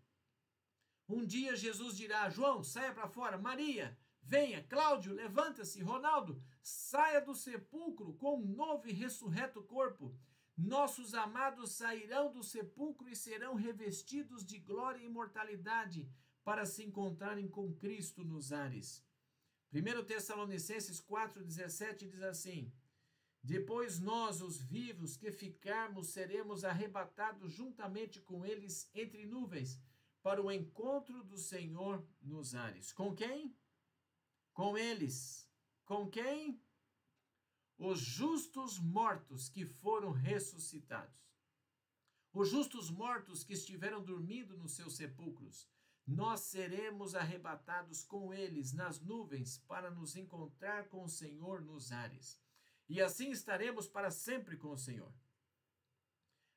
Um 1.09 1.25
dia 1.25 1.55
Jesus 1.55 1.97
dirá: 1.97 2.29
João, 2.31 2.63
saia 2.63 2.93
para 2.93 3.09
fora. 3.09 3.39
Maria, 3.39 3.99
venha. 4.23 4.63
Cláudio, 4.65 5.13
levanta-se. 5.13 5.83
Ronaldo, 5.83 6.43
saia 6.63 7.21
do 7.21 7.35
sepulcro 7.35 8.15
com 8.15 8.41
um 8.41 8.47
novo 8.47 8.89
e 8.89 8.93
ressurreto 8.93 9.63
corpo. 9.63 10.19
Nossos 10.57 11.13
amados 11.13 11.73
sairão 11.73 12.33
do 12.33 12.43
sepulcro 12.43 13.11
e 13.11 13.15
serão 13.15 13.55
revestidos 13.55 14.45
de 14.45 14.59
glória 14.59 15.01
e 15.01 15.05
imortalidade 15.05 16.11
para 16.47 16.65
se 16.65 16.85
encontrarem 16.85 17.49
com 17.49 17.75
Cristo 17.75 18.23
nos 18.23 18.53
ares. 18.53 19.05
1 19.73 20.05
Tessalonicenses 20.05 21.01
4,17 21.01 22.09
diz 22.09 22.23
assim: 22.23 22.73
Depois 23.43 23.99
nós, 23.99 24.41
os 24.41 24.61
vivos 24.61 25.17
que 25.17 25.33
ficarmos, 25.33 26.11
seremos 26.11 26.65
arrebatados 26.65 27.53
juntamente 27.53 28.21
com 28.21 28.47
eles 28.47 28.89
entre 28.95 29.27
nuvens, 29.27 29.83
para 30.23 30.41
o 30.41 30.53
encontro 30.53 31.25
do 31.25 31.37
Senhor 31.37 32.07
nos 32.23 32.55
ares. 32.55 32.93
Com 32.93 33.13
quem? 33.13 33.53
Com 34.53 34.79
eles. 34.79 35.51
Com 35.85 36.09
quem? 36.09 36.63
Os 37.77 37.99
justos 37.99 38.79
mortos 38.79 39.49
que 39.49 39.67
foram 39.67 40.13
ressuscitados. 40.13 41.27
Os 42.33 42.49
justos 42.49 42.89
mortos 42.89 43.43
que 43.43 43.55
estiveram 43.55 44.01
dormindo 44.01 44.57
nos 44.57 44.77
seus 44.77 44.95
sepulcros 44.95 45.69
nós 46.07 46.41
seremos 46.41 47.17
arrebatados 47.17 48.05
com 48.05 48.33
eles 48.33 48.73
nas 48.73 49.01
nuvens 49.01 49.59
para 49.67 49.91
nos 49.91 50.15
encontrar 50.15 50.89
com 50.89 51.03
o 51.03 51.09
Senhor 51.09 51.61
nos 51.61 51.91
ares. 51.91 52.41
E 52.89 53.03
assim 53.03 53.31
estaremos 53.31 53.89
para 53.89 54.11
sempre 54.11 54.57
com 54.57 54.71
o 54.71 54.79
Senhor. 54.79 55.13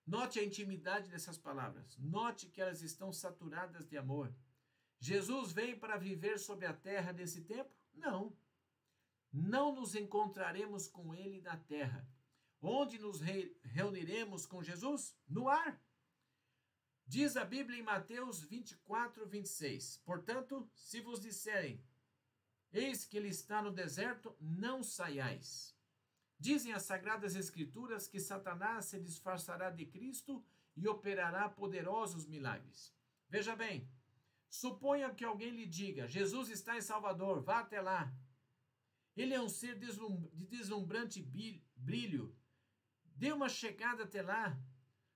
Note 0.05 0.39
a 0.39 0.43
intimidade 0.43 1.09
dessas 1.09 1.37
palavras. 1.37 1.97
Note 1.97 2.47
que 2.47 2.61
elas 2.61 2.81
estão 2.83 3.11
saturadas 3.11 3.87
de 3.87 3.97
amor. 3.97 4.31
Jesus 4.99 5.51
vem 5.51 5.79
para 5.79 5.97
viver 5.97 6.37
sobre 6.37 6.67
a 6.67 6.73
terra 6.73 7.11
nesse 7.11 7.41
tempo? 7.41 7.73
Não. 7.93 8.37
Não 9.31 9.73
nos 9.73 9.95
encontraremos 9.95 10.87
com 10.87 11.13
ele 11.13 11.41
na 11.41 11.57
terra. 11.57 12.07
Onde 12.61 12.99
nos 12.99 13.19
reuniremos 13.63 14.45
com 14.45 14.61
Jesus? 14.61 15.17
No 15.27 15.47
ar. 15.47 15.81
Diz 17.09 17.35
a 17.35 17.43
Bíblia 17.43 17.79
em 17.79 17.81
Mateus 17.81 18.43
24, 18.43 19.25
26. 19.25 19.97
Portanto, 20.05 20.69
se 20.75 21.01
vos 21.01 21.19
disserem, 21.19 21.83
eis 22.71 23.03
que 23.03 23.17
ele 23.17 23.29
está 23.29 23.63
no 23.63 23.71
deserto, 23.71 24.35
não 24.39 24.83
saiais. 24.83 25.75
Dizem 26.37 26.71
as 26.71 26.83
Sagradas 26.83 27.35
Escrituras 27.35 28.07
que 28.07 28.19
Satanás 28.19 28.85
se 28.85 28.99
disfarçará 28.99 29.71
de 29.71 29.87
Cristo 29.87 30.45
e 30.75 30.87
operará 30.87 31.49
poderosos 31.49 32.27
milagres. 32.27 32.95
Veja 33.27 33.55
bem, 33.55 33.89
Suponha 34.47 35.11
que 35.11 35.25
alguém 35.25 35.49
lhe 35.49 35.65
diga: 35.65 36.07
Jesus 36.07 36.49
está 36.49 36.77
em 36.77 36.81
Salvador, 36.81 37.41
vá 37.41 37.59
até 37.61 37.81
lá. 37.81 38.13
Ele 39.17 39.33
é 39.33 39.41
um 39.41 39.49
ser 39.49 39.79
de 39.79 39.87
deslumbrante 40.47 41.23
brilho. 41.75 42.35
Dê 43.03 43.31
uma 43.31 43.49
chegada 43.49 44.03
até 44.03 44.21
lá. 44.21 44.55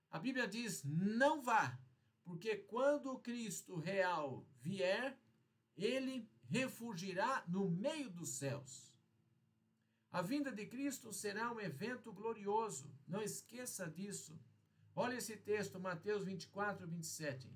A 0.09 0.17
Bíblia 0.19 0.47
diz: 0.47 0.83
não 0.83 1.41
vá, 1.41 1.79
porque 2.23 2.55
quando 2.55 3.11
o 3.11 3.19
Cristo 3.19 3.77
real 3.77 4.45
vier, 4.61 5.17
ele 5.75 6.29
refugirá 6.49 7.43
no 7.47 7.69
meio 7.69 8.09
dos 8.09 8.29
céus. 8.29 8.93
A 10.11 10.21
vinda 10.21 10.51
de 10.51 10.65
Cristo 10.65 11.11
será 11.11 11.51
um 11.51 11.59
evento 11.59 12.13
glorioso, 12.13 12.93
não 13.07 13.21
esqueça 13.21 13.89
disso. 13.89 14.39
Olha 14.95 15.15
esse 15.15 15.35
texto, 15.35 15.79
Mateus 15.79 16.23
24, 16.23 16.87
27. 16.87 17.51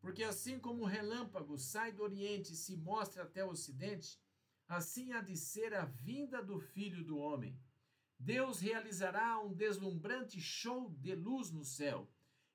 Porque 0.00 0.24
assim 0.24 0.58
como 0.58 0.82
o 0.82 0.86
relâmpago 0.86 1.56
sai 1.56 1.92
do 1.92 2.02
Oriente 2.02 2.54
e 2.54 2.56
se 2.56 2.76
mostra 2.76 3.22
até 3.22 3.44
o 3.44 3.50
Ocidente, 3.50 4.20
assim 4.66 5.12
há 5.12 5.20
de 5.20 5.36
ser 5.36 5.74
a 5.74 5.84
vinda 5.84 6.42
do 6.42 6.58
Filho 6.58 7.04
do 7.04 7.16
Homem. 7.16 7.56
Deus 8.18 8.58
realizará 8.58 9.38
um 9.38 9.52
deslumbrante 9.52 10.40
show 10.40 10.90
de 10.90 11.14
luz 11.14 11.52
no 11.52 11.64
céu. 11.64 12.10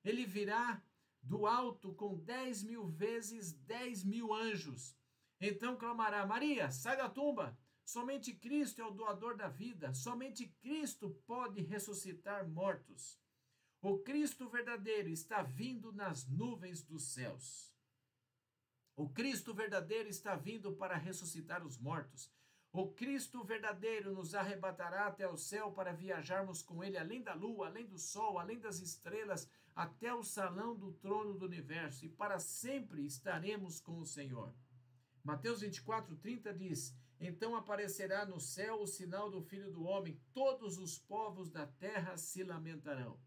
Ele 0.07 0.25
virá 0.25 0.81
do 1.21 1.45
alto 1.45 1.93
com 1.93 2.15
dez 2.15 2.63
mil 2.63 2.87
vezes 2.87 3.51
dez 3.51 4.05
mil 4.05 4.33
anjos. 4.33 4.95
Então 5.41 5.75
clamará: 5.75 6.25
Maria, 6.25 6.71
sai 6.71 6.95
da 6.95 7.09
tumba! 7.09 7.57
Somente 7.83 8.33
Cristo 8.33 8.81
é 8.81 8.85
o 8.85 8.91
doador 8.91 9.35
da 9.35 9.49
vida, 9.49 9.93
somente 9.93 10.45
Cristo 10.61 11.09
pode 11.25 11.61
ressuscitar 11.61 12.47
mortos. 12.47 13.19
O 13.81 13.99
Cristo 13.99 14.49
verdadeiro 14.49 15.09
está 15.09 15.41
vindo 15.41 15.91
nas 15.91 16.25
nuvens 16.27 16.83
dos 16.83 17.13
céus. 17.13 17.73
O 18.95 19.09
Cristo 19.09 19.53
verdadeiro 19.53 20.09
está 20.09 20.35
vindo 20.35 20.73
para 20.73 20.95
ressuscitar 20.95 21.65
os 21.65 21.77
mortos. 21.77 22.31
O 22.71 22.87
Cristo 22.93 23.43
verdadeiro 23.43 24.13
nos 24.13 24.33
arrebatará 24.35 25.07
até 25.07 25.27
o 25.27 25.37
céu 25.37 25.71
para 25.71 25.93
viajarmos 25.93 26.61
com 26.61 26.83
ele 26.83 26.97
além 26.97 27.21
da 27.21 27.33
lua, 27.33 27.67
além 27.67 27.85
do 27.85 27.97
sol, 27.97 28.37
além 28.37 28.59
das 28.59 28.79
estrelas, 28.79 29.49
até 29.77 30.11
o 30.11 30.23
salão 30.23 30.75
do 30.75 30.91
trono 30.91 31.35
do 31.35 31.45
universo 31.45 32.03
e 32.03 32.09
para 32.09 32.39
sempre 32.39 33.05
estaremos 33.05 33.79
com 33.79 33.99
o 33.99 34.05
Senhor. 34.07 34.51
Mateus 35.23 35.61
24, 35.61 36.15
30 36.15 36.51
diz: 36.55 36.97
Então 37.19 37.55
aparecerá 37.55 38.25
no 38.25 38.39
céu 38.39 38.81
o 38.81 38.87
sinal 38.87 39.29
do 39.29 39.39
Filho 39.39 39.71
do 39.71 39.83
Homem, 39.83 40.19
todos 40.33 40.79
os 40.79 40.97
povos 40.97 41.51
da 41.51 41.67
terra 41.67 42.17
se 42.17 42.43
lamentarão. 42.43 43.19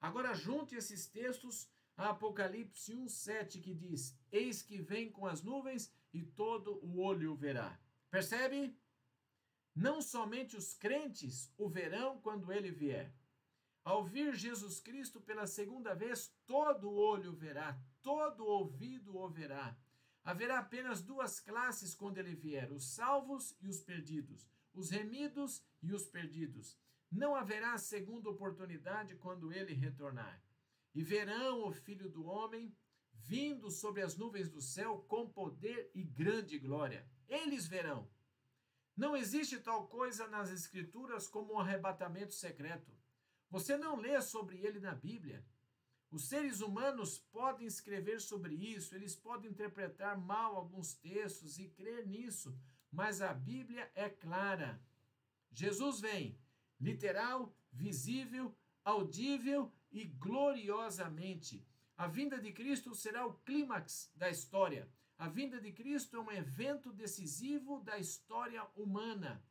Agora 0.00 0.32
junte 0.32 0.74
esses 0.74 1.06
textos 1.06 1.68
a 1.94 2.08
Apocalipse 2.08 2.94
1:7 2.94 3.60
que 3.60 3.74
diz: 3.74 4.18
Eis 4.32 4.62
que 4.62 4.80
vem 4.80 5.12
com 5.12 5.26
as 5.26 5.42
nuvens 5.42 5.92
e 6.14 6.22
todo 6.22 6.82
o 6.82 7.00
olho 7.00 7.36
verá. 7.36 7.78
Percebe? 8.10 8.74
Não 9.74 10.00
somente 10.00 10.56
os 10.56 10.72
crentes 10.72 11.52
o 11.58 11.68
verão 11.68 12.18
quando 12.22 12.50
ele 12.50 12.70
vier. 12.70 13.12
Ao 13.88 14.04
vir 14.04 14.34
Jesus 14.34 14.80
Cristo 14.80 15.18
pela 15.18 15.46
segunda 15.46 15.94
vez, 15.94 16.30
todo 16.44 16.92
olho 16.92 17.32
verá, 17.32 17.80
todo 18.02 18.44
ouvido 18.44 19.16
ouvirá. 19.16 19.74
Haverá 20.22 20.58
apenas 20.58 21.00
duas 21.00 21.40
classes 21.40 21.94
quando 21.94 22.18
ele 22.18 22.34
vier: 22.34 22.70
os 22.70 22.84
salvos 22.84 23.56
e 23.62 23.66
os 23.66 23.80
perdidos, 23.80 24.46
os 24.74 24.90
remidos 24.90 25.64
e 25.80 25.94
os 25.94 26.04
perdidos. 26.04 26.78
Não 27.10 27.34
haverá 27.34 27.78
segunda 27.78 28.28
oportunidade 28.28 29.16
quando 29.16 29.50
ele 29.50 29.72
retornar. 29.72 30.38
E 30.94 31.02
verão 31.02 31.66
o 31.66 31.72
Filho 31.72 32.10
do 32.10 32.26
Homem 32.26 32.76
vindo 33.14 33.70
sobre 33.70 34.02
as 34.02 34.18
nuvens 34.18 34.50
do 34.50 34.60
céu 34.60 34.98
com 35.08 35.30
poder 35.30 35.90
e 35.94 36.04
grande 36.04 36.58
glória. 36.58 37.08
Eles 37.26 37.66
verão. 37.66 38.06
Não 38.94 39.16
existe 39.16 39.58
tal 39.60 39.88
coisa 39.88 40.28
nas 40.28 40.50
Escrituras 40.50 41.26
como 41.26 41.54
um 41.54 41.58
arrebatamento 41.58 42.34
secreto. 42.34 42.97
Você 43.50 43.76
não 43.76 43.96
lê 43.96 44.20
sobre 44.20 44.58
ele 44.58 44.78
na 44.78 44.94
Bíblia. 44.94 45.44
Os 46.10 46.28
seres 46.28 46.60
humanos 46.60 47.18
podem 47.18 47.66
escrever 47.66 48.20
sobre 48.20 48.54
isso, 48.54 48.94
eles 48.94 49.14
podem 49.14 49.50
interpretar 49.50 50.18
mal 50.18 50.56
alguns 50.56 50.94
textos 50.94 51.58
e 51.58 51.68
crer 51.68 52.06
nisso, 52.06 52.58
mas 52.90 53.20
a 53.20 53.32
Bíblia 53.32 53.90
é 53.94 54.08
clara. 54.08 54.80
Jesus 55.52 56.00
vem 56.00 56.38
literal, 56.80 57.54
visível, 57.72 58.56
audível 58.84 59.72
e 59.90 60.04
gloriosamente. 60.04 61.66
A 61.96 62.06
vinda 62.06 62.38
de 62.38 62.52
Cristo 62.52 62.94
será 62.94 63.26
o 63.26 63.34
clímax 63.40 64.10
da 64.14 64.30
história. 64.30 64.88
A 65.18 65.28
vinda 65.28 65.60
de 65.60 65.72
Cristo 65.72 66.16
é 66.16 66.20
um 66.20 66.30
evento 66.30 66.92
decisivo 66.92 67.80
da 67.80 67.98
história 67.98 68.64
humana. 68.76 69.44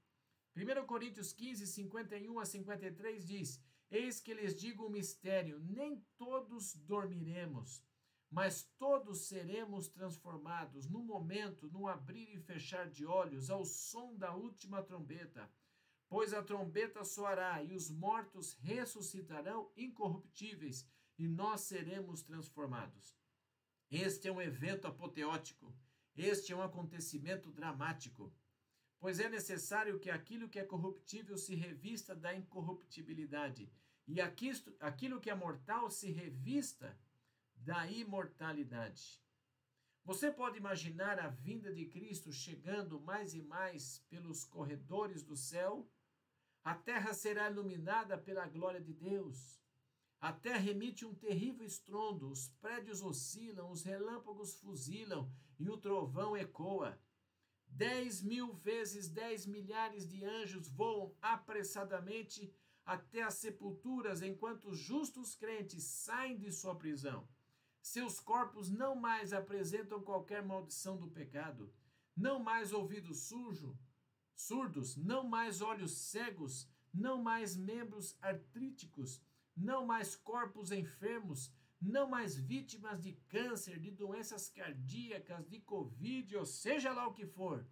1 0.55 0.85
Coríntios 0.85 1.33
15, 1.33 1.67
51 1.67 2.39
a 2.39 2.45
53 2.45 3.27
diz: 3.27 3.61
Eis 3.89 4.19
que 4.19 4.33
lhes 4.33 4.55
digo 4.55 4.85
um 4.85 4.89
mistério: 4.89 5.59
nem 5.59 6.05
todos 6.17 6.75
dormiremos, 6.75 7.83
mas 8.29 8.63
todos 8.77 9.27
seremos 9.27 9.87
transformados 9.87 10.89
no 10.89 10.99
momento, 10.99 11.69
no 11.69 11.87
abrir 11.87 12.35
e 12.35 12.39
fechar 12.39 12.89
de 12.89 13.05
olhos, 13.05 13.49
ao 13.49 13.63
som 13.63 14.15
da 14.15 14.33
última 14.33 14.83
trombeta. 14.83 15.49
Pois 16.09 16.33
a 16.33 16.41
trombeta 16.43 17.03
soará 17.03 17.61
e 17.63 17.73
os 17.73 17.89
mortos 17.89 18.53
ressuscitarão 18.53 19.71
incorruptíveis 19.75 20.87
e 21.17 21.27
nós 21.27 21.61
seremos 21.61 22.21
transformados. 22.21 23.17
Este 23.89 24.27
é 24.27 24.31
um 24.31 24.41
evento 24.41 24.87
apoteótico. 24.87 25.73
Este 26.15 26.51
é 26.51 26.55
um 26.55 26.61
acontecimento 26.61 27.51
dramático. 27.51 28.33
Pois 28.99 29.19
é 29.19 29.29
necessário 29.29 29.99
que 29.99 30.09
aquilo 30.09 30.49
que 30.49 30.59
é 30.59 30.63
corruptível 30.63 31.37
se 31.37 31.53
revista 31.55 32.15
da 32.15 32.35
incorruptibilidade 32.35 33.71
e 34.07 34.19
aquilo 34.21 35.19
que 35.19 35.29
é 35.29 35.35
mortal 35.35 35.91
se 35.91 36.09
revista 36.09 36.97
da 37.55 37.89
imortalidade. 37.91 39.21
Você 40.05 40.31
pode 40.31 40.57
imaginar 40.57 41.19
a 41.19 41.27
vinda 41.27 41.73
de 41.73 41.85
Cristo 41.85 42.31
chegando 42.31 42.99
mais 43.01 43.33
e 43.33 43.41
mais 43.41 43.99
pelos 44.09 44.45
corredores 44.45 45.21
do 45.21 45.35
céu? 45.35 45.85
A 46.63 46.73
terra 46.73 47.13
será 47.13 47.51
iluminada 47.51 48.17
pela 48.17 48.47
glória 48.47 48.79
de 48.79 48.93
Deus. 48.93 49.61
A 50.19 50.31
terra 50.31 50.71
emite 50.71 51.05
um 51.05 51.13
terrível 51.13 51.65
estrondo, 51.65 52.31
os 52.31 52.47
prédios 52.61 53.03
oscilam, 53.03 53.69
os 53.69 53.83
relâmpagos 53.83 54.55
fuzilam 54.55 55.29
e 55.59 55.69
o 55.69 55.77
trovão 55.77 56.35
ecoa. 56.35 56.97
Dez 57.69 58.21
mil 58.21 58.53
vezes 58.53 59.07
dez 59.09 59.45
milhares 59.45 60.07
de 60.07 60.23
anjos 60.25 60.67
voam 60.67 61.15
apressadamente 61.21 62.53
até 62.85 63.21
as 63.21 63.35
sepulturas, 63.35 64.21
enquanto 64.21 64.69
os 64.69 64.79
justos 64.79 65.35
crentes 65.35 65.83
saem 65.83 66.37
de 66.37 66.51
sua 66.51 66.75
prisão. 66.75 67.27
Seus 67.81 68.19
corpos 68.19 68.69
não 68.69 68.95
mais 68.95 69.33
apresentam 69.33 70.01
qualquer 70.01 70.43
maldição 70.43 70.97
do 70.97 71.09
pecado, 71.09 71.71
não 72.15 72.39
mais 72.39 72.73
ouvido 72.73 73.13
sujo, 73.13 73.77
surdos, 74.33 74.95
não 74.95 75.27
mais 75.27 75.61
olhos 75.61 75.91
cegos, 75.91 76.67
não 76.93 77.21
mais 77.21 77.55
membros 77.55 78.17
artríticos, 78.21 79.21
não 79.55 79.85
mais 79.85 80.15
corpos 80.15 80.71
enfermos, 80.71 81.51
não 81.81 82.07
mais 82.07 82.35
vítimas 82.35 83.01
de 83.01 83.13
câncer, 83.27 83.79
de 83.79 83.91
doenças 83.91 84.49
cardíacas, 84.49 85.47
de 85.47 85.59
Covid, 85.59 86.37
ou 86.37 86.45
seja 86.45 86.91
lá 86.91 87.07
o 87.07 87.13
que 87.13 87.25
for. 87.25 87.65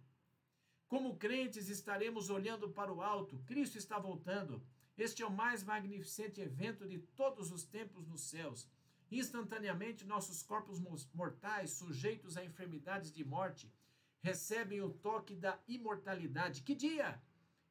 Como 0.88 1.16
crentes, 1.16 1.68
estaremos 1.68 2.30
olhando 2.30 2.70
para 2.70 2.92
o 2.92 3.02
alto, 3.02 3.38
Cristo 3.40 3.76
está 3.76 3.98
voltando. 3.98 4.64
Este 4.96 5.22
é 5.22 5.26
o 5.26 5.30
mais 5.30 5.62
magnificente 5.62 6.40
evento 6.40 6.86
de 6.86 6.98
todos 6.98 7.50
os 7.50 7.64
tempos 7.64 8.06
nos 8.06 8.22
céus. 8.22 8.70
Instantaneamente, 9.10 10.06
nossos 10.06 10.42
corpos 10.42 10.80
mortais, 11.12 11.72
sujeitos 11.72 12.36
a 12.36 12.44
enfermidades 12.44 13.12
de 13.12 13.24
morte, 13.24 13.72
recebem 14.22 14.80
o 14.80 14.90
toque 14.90 15.34
da 15.34 15.60
imortalidade. 15.68 16.62
Que 16.62 16.74
dia! 16.74 17.20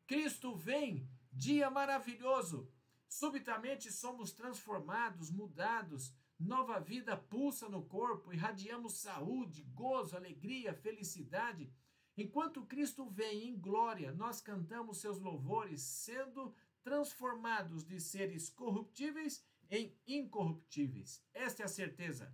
Cristo 0.06 0.56
vem, 0.56 1.10
dia 1.32 1.70
maravilhoso. 1.70 2.70
Subitamente 3.08 3.92
somos 3.92 4.32
transformados, 4.32 5.32
mudados, 5.32 6.14
nova 6.40 6.80
vida 6.80 7.16
pulsa 7.16 7.70
no 7.70 7.86
corpo, 7.86 8.34
irradiamos 8.34 8.98
saúde, 8.98 9.64
gozo, 9.74 10.16
alegria, 10.16 10.74
felicidade. 10.74 11.72
Enquanto 12.18 12.66
Cristo 12.66 13.10
vem 13.10 13.50
em 13.50 13.58
glória, 13.58 14.12
nós 14.14 14.42
cantamos 14.42 15.00
seus 15.00 15.20
louvores, 15.20 15.82
sendo 15.82 16.54
transformados 16.84 17.84
de 17.84 18.00
seres 18.00 18.50
corruptíveis 18.50 19.44
em 19.70 19.98
incorruptíveis. 20.08 21.24
Esta 21.34 21.64
é 21.64 21.66
a 21.66 21.70
certeza. 21.70 22.34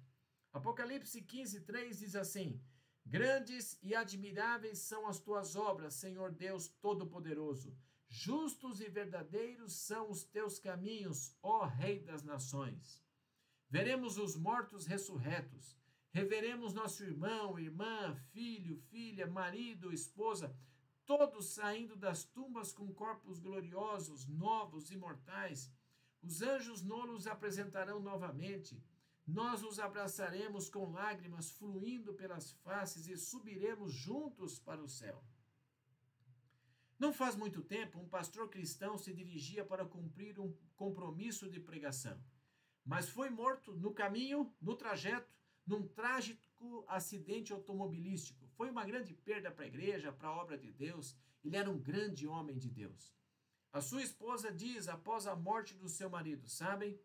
Apocalipse 0.52 1.22
15, 1.22 1.62
3 1.62 2.00
diz 2.00 2.16
assim: 2.16 2.62
Grandes 3.06 3.80
e 3.82 3.96
admiráveis 3.96 4.80
são 4.80 5.08
as 5.08 5.20
tuas 5.20 5.56
obras, 5.56 5.96
Senhor 5.96 6.32
Deus 6.32 6.68
Todo-Poderoso. 6.82 7.76
Justos 8.08 8.82
e 8.82 8.90
verdadeiros 8.90 9.74
são 9.74 10.12
os 10.12 10.24
teus 10.24 10.60
caminhos, 10.60 11.34
ó 11.42 11.66
Rei 11.66 12.00
das 12.00 12.24
Nações. 12.24 13.02
Veremos 13.72 14.18
os 14.18 14.36
mortos 14.36 14.86
ressurretos. 14.86 15.78
Reveremos 16.12 16.74
nosso 16.74 17.06
irmão, 17.06 17.58
irmã, 17.58 18.14
filho, 18.34 18.76
filha, 18.90 19.26
marido, 19.26 19.94
esposa, 19.94 20.54
todos 21.06 21.54
saindo 21.54 21.96
das 21.96 22.26
tumbas 22.26 22.74
com 22.74 22.94
corpos 22.94 23.40
gloriosos, 23.40 24.28
novos, 24.28 24.92
imortais. 24.92 25.72
Os 26.22 26.42
anjos 26.42 26.84
nos 26.84 27.28
apresentarão 27.28 28.02
novamente. 28.02 28.84
Nós 29.26 29.64
os 29.64 29.80
abraçaremos 29.80 30.70
com 30.70 30.92
lágrimas 30.92 31.50
fluindo 31.52 32.14
pelas 32.14 32.52
faces 32.66 33.08
e 33.08 33.16
subiremos 33.16 33.94
juntos 33.94 34.60
para 34.60 34.84
o 34.84 34.90
céu. 34.90 35.24
Não 37.00 37.14
faz 37.14 37.38
muito 37.38 37.64
tempo, 37.64 38.00
um 38.00 38.10
pastor 38.10 38.50
cristão 38.50 38.98
se 38.98 39.14
dirigia 39.14 39.64
para 39.64 39.86
cumprir 39.86 40.38
um 40.42 40.54
compromisso 40.76 41.50
de 41.50 41.60
pregação, 41.60 42.22
mas 42.86 43.10
foi 43.10 43.30
morto 43.30 43.74
no 43.74 43.94
caminho, 43.94 44.54
no 44.62 44.76
trajeto, 44.76 45.34
num 45.66 45.88
trágico 45.88 46.84
acidente 46.88 47.54
automobilístico. 47.54 48.48
Foi 48.56 48.70
uma 48.70 48.86
grande 48.86 49.14
perda 49.14 49.52
para 49.52 49.66
a 49.66 49.68
igreja, 49.68 50.12
para 50.12 50.30
a 50.30 50.36
obra 50.36 50.58
de 50.58 50.72
Deus. 50.72 51.16
Ele 51.44 51.56
era 51.56 51.70
um 51.70 51.80
grande 51.80 52.28
homem 52.28 52.58
de 52.58 52.70
Deus. 52.70 53.14
A 53.72 53.80
sua 53.82 54.04
esposa 54.04 54.52
diz, 54.52 54.88
após 54.88 55.26
a 55.28 55.36
morte 55.36 55.74
do 55.76 55.88
seu 55.88 56.10
marido: 56.10 56.48
Sabem, 56.48 57.00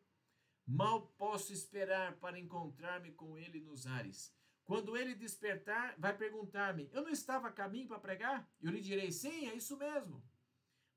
mal 0.66 1.06
posso 1.16 1.52
esperar 1.52 2.16
para 2.16 2.38
encontrar-me 2.38 3.12
com 3.12 3.38
ele 3.38 3.60
nos 3.60 3.86
ares. 3.86 4.34
Quando 4.64 4.96
ele 4.96 5.14
despertar, 5.14 5.94
vai 5.96 6.16
perguntar-me: 6.16 6.90
Eu 6.92 7.02
não 7.02 7.10
estava 7.10 7.48
a 7.48 7.52
caminho 7.52 7.86
para 7.86 8.00
pregar? 8.00 8.50
Eu 8.60 8.72
lhe 8.72 8.80
direi: 8.80 9.12
Sim, 9.12 9.46
é 9.48 9.54
isso 9.54 9.76
mesmo. 9.76 10.22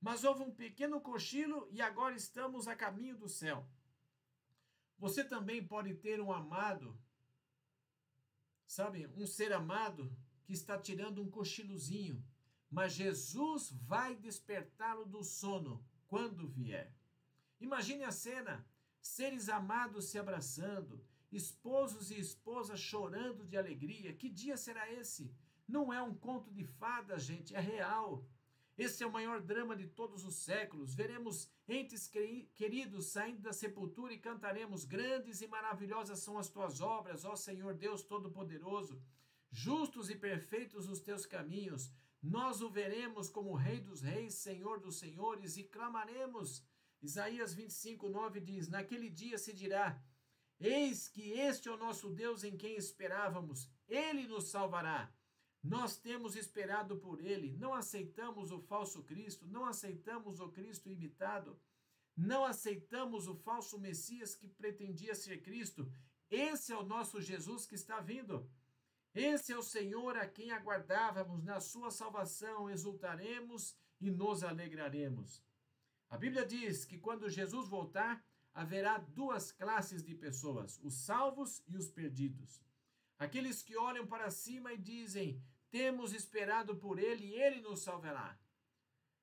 Mas 0.02 0.24
houve 0.24 0.42
um 0.42 0.52
pequeno 0.52 1.00
cochilo 1.02 1.68
e 1.72 1.82
agora 1.82 2.16
estamos 2.16 2.68
a 2.68 2.76
caminho 2.76 3.16
do 3.18 3.30
céu. 3.30 3.68
Você 5.00 5.24
também 5.24 5.66
pode 5.66 5.96
ter 5.96 6.22
um 6.22 6.32
amado 6.32 6.98
sabe, 8.70 9.08
um 9.18 9.26
ser 9.26 9.52
amado 9.52 10.16
que 10.46 10.54
está 10.54 10.78
tirando 10.78 11.22
um 11.24 11.30
cochilozinho, 11.30 12.24
mas 12.70 12.94
Jesus 12.94 13.72
vai 13.72 14.16
despertá-lo 14.16 15.06
do 15.06 15.24
sono 15.24 15.84
quando 16.08 16.48
vier. 16.48 16.94
Imagine 17.60 18.04
a 18.04 18.12
cena: 18.12 18.64
seres 19.02 19.50
amados 19.50 20.06
se 20.06 20.20
abraçando, 20.20 21.04
esposos 21.32 22.12
e 22.12 22.20
esposas 22.20 22.80
chorando 22.80 23.44
de 23.44 23.58
alegria. 23.58 24.14
Que 24.14 24.30
dia 24.30 24.56
será 24.56 24.92
esse? 24.94 25.34
Não 25.68 25.92
é 25.92 26.02
um 26.02 26.14
conto 26.14 26.52
de 26.52 26.64
fadas, 26.64 27.24
gente, 27.24 27.56
é 27.56 27.60
real. 27.60 28.24
Esse 28.80 29.04
é 29.04 29.08
o 29.08 29.12
maior 29.12 29.42
drama 29.42 29.76
de 29.76 29.88
todos 29.88 30.24
os 30.24 30.36
séculos. 30.36 30.96
Veremos 30.96 31.52
entes 31.68 32.08
queridos 32.56 33.08
saindo 33.08 33.42
da 33.42 33.52
sepultura 33.52 34.14
e 34.14 34.18
cantaremos: 34.18 34.86
Grandes 34.86 35.42
e 35.42 35.48
maravilhosas 35.48 36.20
são 36.20 36.38
as 36.38 36.48
tuas 36.48 36.80
obras, 36.80 37.26
ó 37.26 37.36
Senhor 37.36 37.74
Deus 37.74 38.04
Todo-Poderoso. 38.04 39.04
Justos 39.52 40.10
e 40.10 40.16
perfeitos 40.16 40.88
os 40.88 41.02
teus 41.02 41.26
caminhos. 41.26 41.92
Nós 42.24 42.62
o 42.62 42.70
veremos 42.70 43.30
como 43.30 43.54
Rei 43.54 43.82
dos 43.82 44.00
Reis, 44.00 44.36
Senhor 44.36 44.80
dos 44.80 44.98
Senhores, 44.98 45.58
e 45.58 45.64
clamaremos. 45.66 46.66
Isaías 47.02 47.54
25, 47.54 48.08
9 48.08 48.40
diz: 48.40 48.70
Naquele 48.70 49.10
dia 49.10 49.38
se 49.38 49.52
dirá: 49.52 50.02
Eis 50.58 51.10
que 51.10 51.32
este 51.32 51.68
é 51.68 51.72
o 51.74 51.78
nosso 51.78 52.10
Deus 52.10 52.46
em 52.46 52.56
quem 52.56 52.78
esperávamos, 52.78 53.70
ele 53.90 54.26
nos 54.26 54.50
salvará. 54.50 55.14
Nós 55.62 55.98
temos 55.98 56.36
esperado 56.36 56.98
por 56.98 57.20
ele, 57.20 57.52
não 57.58 57.74
aceitamos 57.74 58.52
o 58.52 58.60
falso 58.60 59.04
Cristo, 59.04 59.46
não 59.48 59.66
aceitamos 59.66 60.40
o 60.40 60.50
Cristo 60.50 60.90
imitado, 60.90 61.60
não 62.16 62.46
aceitamos 62.46 63.28
o 63.28 63.36
falso 63.36 63.78
Messias 63.78 64.36
que 64.36 64.48
pretendia 64.48 65.14
ser 65.14 65.42
Cristo. 65.42 65.92
Esse 66.30 66.72
é 66.72 66.78
o 66.78 66.84
nosso 66.84 67.22
Jesus 67.22 67.66
que 67.66 67.76
está 67.76 68.00
vindo. 68.00 68.50
Esse 69.14 69.52
é 69.52 69.58
o 69.58 69.64
Senhor 69.64 70.16
a 70.18 70.28
quem 70.28 70.52
aguardávamos, 70.52 71.44
na 71.44 71.60
sua 71.60 71.92
salvação 71.92 72.70
exultaremos 72.70 73.76
e 74.00 74.10
nos 74.12 74.44
alegraremos. 74.44 75.44
A 76.10 76.18
Bíblia 76.18 76.46
diz 76.46 76.86
que 76.86 76.98
quando 76.98 77.30
Jesus 77.30 77.68
voltar, 77.68 78.24
haverá 78.54 78.98
duas 78.98 79.52
classes 79.52 80.04
de 80.04 80.16
pessoas: 80.16 80.80
os 80.84 80.94
salvos 80.94 81.62
e 81.68 81.76
os 81.76 81.90
perdidos. 81.90 82.62
Aqueles 83.18 83.62
que 83.62 83.76
olham 83.78 84.08
para 84.08 84.30
cima 84.30 84.74
e 84.74 84.78
dizem: 84.78 85.42
Temos 85.72 86.14
esperado 86.14 86.76
por 86.76 86.98
Ele 87.00 87.26
e 87.28 87.34
Ele 87.36 87.62
nos 87.62 87.82
salvará. 87.82 88.38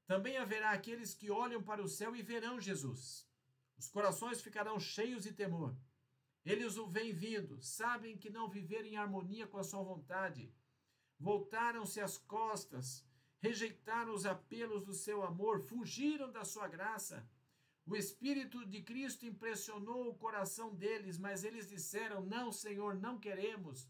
Também 0.07 0.37
haverá 0.37 0.71
aqueles 0.71 1.15
que 1.15 1.31
olham 1.31 1.63
para 1.63 1.83
o 1.83 1.89
céu 1.89 2.15
e 2.15 2.23
verão 2.23 2.61
Jesus. 2.61 3.29
Os 3.77 3.89
corações 3.89 4.41
ficarão 4.41 4.79
cheios 4.79 5.25
de 5.25 5.33
temor. 5.33 5.77
Eles 6.45 6.77
o 6.77 6.87
veem 6.87 7.13
vindo, 7.13 7.61
sabem 7.61 8.17
que 8.17 8.31
não 8.31 8.49
viveram 8.49 8.87
em 8.87 8.97
harmonia 8.97 9.49
com 9.49 9.59
a 9.59 9.65
sua 9.65 9.83
vontade. 9.83 10.55
Voltaram-se 11.19 12.01
as 12.01 12.17
costas, 12.17 13.05
rejeitaram 13.41 14.15
os 14.15 14.25
apelos 14.25 14.85
do 14.85 14.95
seu 14.95 15.25
amor, 15.25 15.61
fugiram 15.61 16.31
da 16.31 16.45
sua 16.45 16.69
graça. 16.69 17.29
O 17.85 17.97
Espírito 17.97 18.65
de 18.65 18.83
Cristo 18.83 19.27
impressionou 19.27 20.09
o 20.09 20.15
coração 20.15 20.73
deles, 20.73 21.19
mas 21.19 21.43
eles 21.43 21.69
disseram: 21.69 22.25
Não, 22.25 22.53
Senhor, 22.53 22.95
não 22.95 23.19
queremos. 23.19 23.89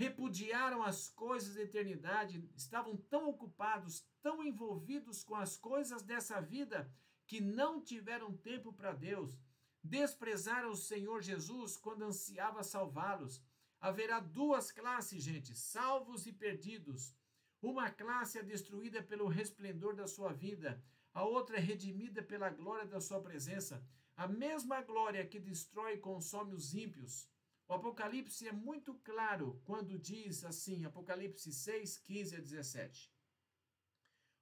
Repudiaram 0.00 0.82
as 0.82 1.10
coisas 1.10 1.56
da 1.56 1.60
eternidade, 1.60 2.42
estavam 2.56 2.96
tão 2.96 3.28
ocupados, 3.28 4.02
tão 4.22 4.42
envolvidos 4.42 5.22
com 5.22 5.34
as 5.34 5.58
coisas 5.58 6.02
dessa 6.02 6.40
vida, 6.40 6.90
que 7.26 7.38
não 7.38 7.82
tiveram 7.82 8.34
tempo 8.34 8.72
para 8.72 8.94
Deus. 8.94 9.38
Desprezaram 9.84 10.70
o 10.70 10.82
Senhor 10.90 11.20
Jesus 11.20 11.76
quando 11.76 12.04
ansiava 12.04 12.62
salvá-los. 12.62 13.44
Haverá 13.78 14.20
duas 14.20 14.72
classes, 14.72 15.22
gente: 15.22 15.54
salvos 15.54 16.26
e 16.26 16.32
perdidos. 16.32 17.14
Uma 17.60 17.90
classe 17.90 18.38
é 18.38 18.42
destruída 18.42 19.02
pelo 19.02 19.28
resplendor 19.28 19.94
da 19.94 20.06
sua 20.06 20.32
vida, 20.32 20.82
a 21.12 21.24
outra 21.24 21.58
é 21.58 21.60
redimida 21.60 22.22
pela 22.22 22.48
glória 22.48 22.86
da 22.86 23.02
sua 23.02 23.20
presença. 23.20 23.86
A 24.16 24.26
mesma 24.26 24.80
glória 24.80 25.26
que 25.26 25.38
destrói 25.38 25.96
e 25.96 25.98
consome 25.98 26.54
os 26.54 26.72
ímpios. 26.72 27.28
O 27.70 27.74
Apocalipse 27.74 28.48
é 28.48 28.52
muito 28.52 28.94
claro 28.94 29.62
quando 29.64 29.96
diz 29.96 30.42
assim, 30.42 30.84
Apocalipse 30.84 31.52
6, 31.52 31.98
15 31.98 32.34
a 32.34 32.40
17. 32.40 33.14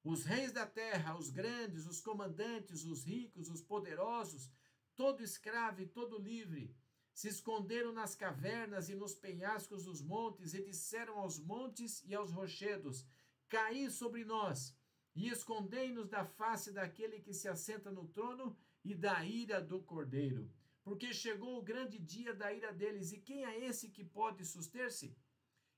Os 0.03 0.25
reis 0.25 0.51
da 0.51 0.65
terra, 0.65 1.15
os 1.15 1.29
grandes, 1.29 1.87
os 1.87 2.01
comandantes, 2.01 2.87
os 2.87 3.05
ricos, 3.05 3.51
os 3.51 3.61
poderosos, 3.61 4.51
todo 4.97 5.23
escravo 5.23 5.83
e 5.83 5.87
todo 5.87 6.17
livre, 6.19 6.75
se 7.13 7.29
esconderam 7.29 7.93
nas 7.93 8.15
cavernas 8.15 8.89
e 8.89 8.95
nos 8.95 9.15
penhascos 9.15 9.85
dos 9.85 10.01
montes 10.01 10.55
e 10.55 10.63
disseram 10.63 11.19
aos 11.19 11.39
montes 11.39 12.03
e 12.07 12.15
aos 12.15 12.33
rochedos: 12.33 13.07
Caí 13.47 13.91
sobre 13.91 14.25
nós 14.25 14.75
e 15.15 15.29
escondei-nos 15.29 16.09
da 16.09 16.25
face 16.25 16.73
daquele 16.73 17.21
que 17.21 17.35
se 17.35 17.47
assenta 17.47 17.93
no 17.93 18.09
trono 18.09 18.57
e 18.83 18.95
da 18.95 19.23
ira 19.23 19.61
do 19.61 19.83
cordeiro. 19.83 20.51
Porque 20.89 21.13
chegou 21.13 21.59
o 21.59 21.63
grande 21.63 21.99
dia 21.99 22.33
da 22.33 22.51
ira 22.51 22.73
deles, 22.73 23.13
e 23.13 23.19
quem 23.19 23.45
é 23.45 23.63
esse 23.67 23.91
que 23.91 24.03
pode 24.03 24.43
suster-se? 24.43 25.15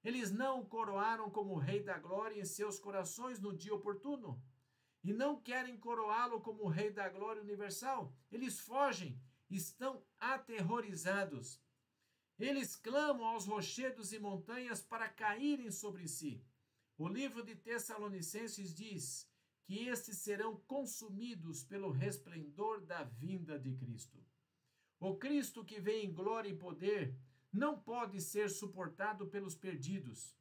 Eles 0.04 0.30
não 0.30 0.60
o 0.60 0.64
coroaram 0.64 1.28
como 1.28 1.58
rei 1.58 1.82
da 1.82 1.98
glória 1.98 2.40
em 2.40 2.44
seus 2.44 2.78
corações 2.78 3.40
no 3.40 3.52
dia 3.52 3.74
oportuno, 3.74 4.40
e 5.02 5.12
não 5.12 5.42
querem 5.42 5.76
coroá-lo 5.76 6.40
como 6.40 6.68
rei 6.68 6.92
da 6.92 7.08
glória 7.08 7.42
universal. 7.42 8.14
Eles 8.30 8.60
fogem, 8.60 9.20
estão 9.50 10.00
aterrorizados. 10.16 11.60
Eles 12.38 12.76
clamam 12.76 13.26
aos 13.26 13.46
rochedos 13.46 14.12
e 14.12 14.20
montanhas 14.20 14.80
para 14.80 15.08
caírem 15.08 15.72
sobre 15.72 16.06
si. 16.06 16.40
O 16.96 17.08
livro 17.08 17.42
de 17.42 17.56
Tessalonicenses 17.56 18.72
diz: 18.72 19.28
que 19.64 19.88
estes 19.88 20.18
serão 20.18 20.56
consumidos 20.68 21.64
pelo 21.64 21.90
resplendor 21.90 22.80
da 22.86 23.02
vinda 23.02 23.58
de 23.58 23.72
Cristo. 23.74 24.29
O 25.00 25.16
Cristo 25.16 25.64
que 25.64 25.80
vem 25.80 26.04
em 26.04 26.12
glória 26.12 26.50
e 26.50 26.56
poder 26.56 27.16
não 27.50 27.80
pode 27.80 28.20
ser 28.20 28.50
suportado 28.50 29.26
pelos 29.26 29.56
perdidos. 29.56 30.36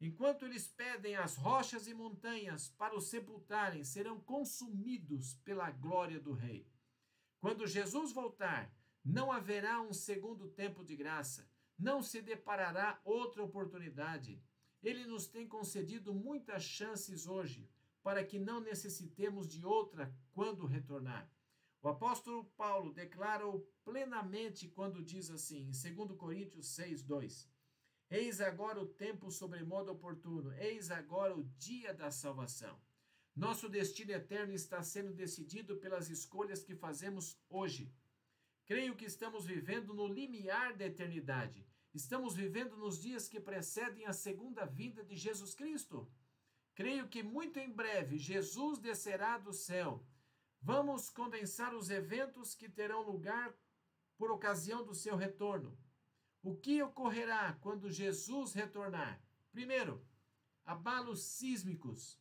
Enquanto 0.00 0.44
eles 0.44 0.68
pedem 0.68 1.16
as 1.16 1.36
rochas 1.36 1.88
e 1.88 1.94
montanhas 1.94 2.68
para 2.68 2.94
o 2.94 3.00
sepultarem, 3.00 3.82
serão 3.82 4.20
consumidos 4.20 5.34
pela 5.44 5.68
glória 5.72 6.20
do 6.20 6.32
Rei. 6.32 6.64
Quando 7.40 7.66
Jesus 7.66 8.12
voltar, 8.12 8.72
não 9.04 9.32
haverá 9.32 9.80
um 9.80 9.92
segundo 9.92 10.48
tempo 10.48 10.84
de 10.84 10.94
graça, 10.94 11.50
não 11.76 12.00
se 12.00 12.22
deparará 12.22 13.00
outra 13.04 13.42
oportunidade. 13.42 14.40
Ele 14.80 15.04
nos 15.06 15.26
tem 15.26 15.48
concedido 15.48 16.14
muitas 16.14 16.62
chances 16.62 17.26
hoje 17.26 17.68
para 18.00 18.24
que 18.24 18.38
não 18.38 18.60
necessitemos 18.60 19.48
de 19.48 19.64
outra 19.64 20.14
quando 20.32 20.66
retornar. 20.66 21.28
O 21.84 21.88
apóstolo 21.88 22.46
Paulo 22.56 22.92
declara-o 22.92 23.60
plenamente 23.84 24.66
quando 24.66 25.04
diz 25.04 25.30
assim, 25.30 25.68
em 25.68 25.94
2 25.94 26.18
Coríntios 26.18 26.66
6, 26.74 27.02
2: 27.02 27.48
Eis 28.10 28.40
agora 28.40 28.80
o 28.80 28.86
tempo 28.86 29.30
sobremodo 29.30 29.92
oportuno, 29.92 30.52
eis 30.54 30.90
agora 30.90 31.36
o 31.36 31.44
dia 31.58 31.94
da 31.94 32.10
salvação. 32.10 32.80
Nosso 33.36 33.68
destino 33.68 34.12
eterno 34.12 34.52
está 34.54 34.82
sendo 34.82 35.12
decidido 35.12 35.76
pelas 35.76 36.08
escolhas 36.08 36.64
que 36.64 36.74
fazemos 36.74 37.38
hoje. 37.48 37.92
Creio 38.64 38.96
que 38.96 39.04
estamos 39.04 39.44
vivendo 39.44 39.92
no 39.92 40.08
limiar 40.08 40.74
da 40.74 40.86
eternidade 40.86 41.64
Estamos 41.94 42.34
vivendo 42.34 42.76
nos 42.76 43.00
dias 43.00 43.28
que 43.28 43.38
precedem 43.38 44.04
a 44.04 44.12
segunda 44.12 44.64
vinda 44.64 45.04
de 45.04 45.14
Jesus 45.14 45.54
Cristo. 45.54 46.10
Creio 46.74 47.06
que 47.08 47.22
muito 47.22 47.60
em 47.60 47.70
breve 47.70 48.18
Jesus 48.18 48.80
descerá 48.80 49.38
do 49.38 49.52
céu. 49.52 50.04
Vamos 50.64 51.10
condensar 51.10 51.74
os 51.74 51.90
eventos 51.90 52.54
que 52.54 52.68
terão 52.68 53.02
lugar 53.02 53.54
por 54.16 54.30
ocasião 54.30 54.84
do 54.84 54.94
seu 54.94 55.14
retorno. 55.14 55.78
O 56.42 56.56
que 56.56 56.82
ocorrerá 56.82 57.52
quando 57.60 57.90
Jesus 57.90 58.54
retornar? 58.54 59.22
Primeiro, 59.52 60.04
abalos 60.64 61.22
sísmicos. 61.22 62.18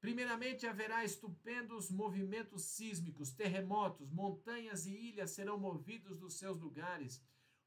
Primeiramente, 0.00 0.66
haverá 0.66 1.04
estupendos 1.04 1.90
movimentos 1.90 2.64
sísmicos, 2.64 3.32
terremotos, 3.32 4.10
montanhas 4.10 4.86
e 4.86 4.90
ilhas 4.90 5.30
serão 5.30 5.56
movidos 5.56 6.18
dos 6.18 6.34
seus 6.34 6.58
lugares 6.58 7.22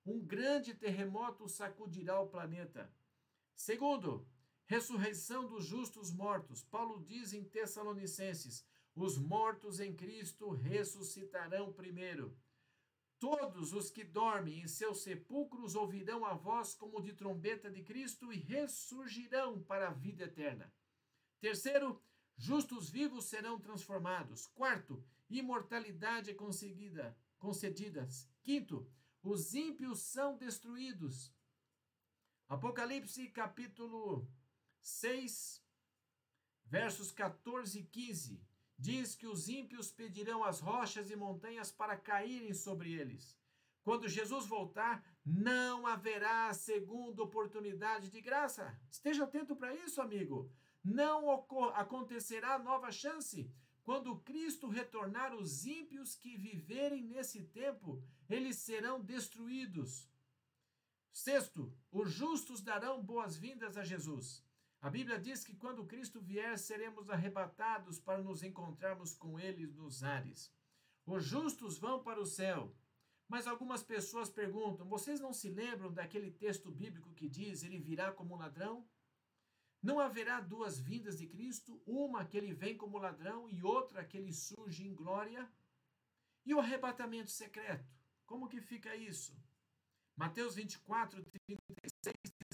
um 0.08 0.26
grande 0.26 0.74
terremoto 0.74 1.50
sacudirá 1.50 2.18
o 2.22 2.30
planeta. 2.30 2.90
Segundo, 3.54 4.26
ressurreição 4.66 5.46
dos 5.46 5.66
justos 5.66 6.14
mortos. 6.14 6.64
Paulo 6.64 7.04
diz 7.04 7.34
em 7.34 7.44
Tessalonicenses: 7.44 8.66
os 8.98 9.18
mortos 9.18 9.80
em 9.80 9.96
Cristo 9.96 10.50
ressuscitarão 10.50 11.72
primeiro. 11.72 12.36
Todos 13.20 13.74
os 13.74 13.90
que 13.90 14.04
dormem 14.04 14.62
em 14.62 14.68
seus 14.68 15.02
sepulcros 15.02 15.76
ouvirão 15.76 16.26
a 16.26 16.34
voz 16.34 16.74
como 16.74 17.02
de 17.02 17.14
trombeta 17.14 17.70
de 17.70 17.84
Cristo 17.84 18.34
e 18.34 18.38
ressurgirão 18.38 19.62
para 19.62 19.88
a 19.90 19.94
vida 19.94 20.24
eterna. 20.24 20.74
Terceiro, 21.40 22.02
justos 22.36 22.90
vivos 22.90 23.26
serão 23.26 23.60
transformados. 23.60 24.48
Quarto, 24.48 25.04
imortalidade 25.30 26.32
é 26.32 26.34
conseguida, 26.34 27.16
concedida. 27.38 28.08
Quinto, 28.44 28.90
os 29.22 29.54
ímpios 29.54 30.00
são 30.00 30.38
destruídos. 30.38 31.34
Apocalipse 32.48 33.28
capítulo 33.30 34.28
6, 34.80 35.62
versos 36.66 37.12
14 37.12 37.80
e 37.80 37.84
15, 37.84 38.47
diz 38.78 39.16
que 39.16 39.28
os 39.28 39.50
ímpios 39.50 39.92
pedirão 39.92 40.44
as 40.44 40.60
rochas 40.60 41.10
e 41.10 41.16
montanhas 41.16 41.72
para 41.72 41.98
caírem 41.98 42.54
sobre 42.54 42.94
eles. 42.94 43.38
Quando 43.82 44.08
Jesus 44.08 44.46
voltar, 44.46 45.04
não 45.26 45.88
haverá 45.88 46.54
segunda 46.54 47.24
oportunidade 47.24 48.10
de 48.10 48.22
graça. 48.22 48.78
Esteja 48.92 49.24
atento 49.24 49.56
para 49.56 49.74
isso, 49.74 50.02
amigo. 50.02 50.52
Não 50.84 51.32
acontecerá 51.74 52.60
nova 52.60 52.92
chance. 52.92 53.50
Quando 53.84 54.20
Cristo 54.20 54.68
retornar, 54.68 55.34
os 55.34 55.66
ímpios 55.66 56.16
que 56.16 56.38
viverem 56.38 57.06
nesse 57.06 57.44
tempo, 57.46 58.04
eles 58.30 58.58
serão 58.58 59.02
destruídos. 59.02 60.10
Sexto, 61.14 61.74
os 61.90 62.12
justos 62.12 62.62
darão 62.62 63.02
boas-vindas 63.02 63.78
a 63.78 63.84
Jesus. 63.84 64.46
A 64.82 64.90
Bíblia 64.90 65.20
diz 65.20 65.44
que 65.44 65.56
quando 65.56 65.86
Cristo 65.86 66.22
vier, 66.22 66.58
seremos 66.58 67.10
arrebatados 67.10 68.00
para 68.00 68.22
nos 68.22 68.44
encontrarmos 68.44 69.16
com 69.16 69.40
Ele 69.40 69.66
nos 69.66 70.04
ares. 70.04 70.54
Os 71.06 71.24
justos 71.24 71.78
vão 71.78 72.04
para 72.04 72.22
o 72.22 72.26
céu. 72.26 72.76
Mas 73.28 73.48
algumas 73.48 73.84
pessoas 73.84 74.30
perguntam: 74.30 74.88
vocês 74.88 75.20
não 75.20 75.34
se 75.34 75.50
lembram 75.50 75.92
daquele 75.92 76.32
texto 76.32 76.72
bíblico 76.72 77.14
que 77.14 77.28
diz: 77.28 77.64
Ele 77.64 77.80
virá 77.80 78.12
como 78.12 78.36
ladrão? 78.36 78.88
Não 79.82 80.00
haverá 80.00 80.40
duas 80.40 80.80
vindas 80.80 81.18
de 81.18 81.28
Cristo, 81.28 81.82
uma 81.86 82.26
que 82.26 82.38
ele 82.38 82.54
vem 82.54 82.76
como 82.76 82.98
ladrão 82.98 83.48
e 83.50 83.64
outra 83.64 84.04
que 84.04 84.18
ele 84.18 84.34
surge 84.34 84.86
em 84.86 84.94
glória? 84.94 85.50
E 86.46 86.54
o 86.54 86.60
arrebatamento 86.60 87.30
secreto? 87.30 87.88
Como 88.26 88.50
que 88.50 88.60
fica 88.60 88.96
isso? 88.96 89.38
Mateus 90.16 90.56
24, 90.56 91.24
36 91.24 91.60
diz 92.02 92.08
assim: 92.08 92.47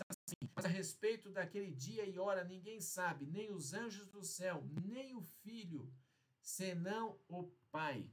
Mas 0.56 0.66
a 0.66 0.68
respeito 0.68 1.30
daquele 1.30 1.72
dia 1.72 2.06
e 2.06 2.18
hora 2.18 2.44
ninguém 2.44 2.80
sabe, 2.80 3.26
nem 3.26 3.52
os 3.52 3.74
anjos 3.74 4.08
do 4.08 4.24
céu, 4.24 4.64
nem 4.84 5.16
o 5.16 5.22
filho, 5.22 5.92
senão 6.42 7.20
o 7.28 7.44
Pai. 7.72 8.10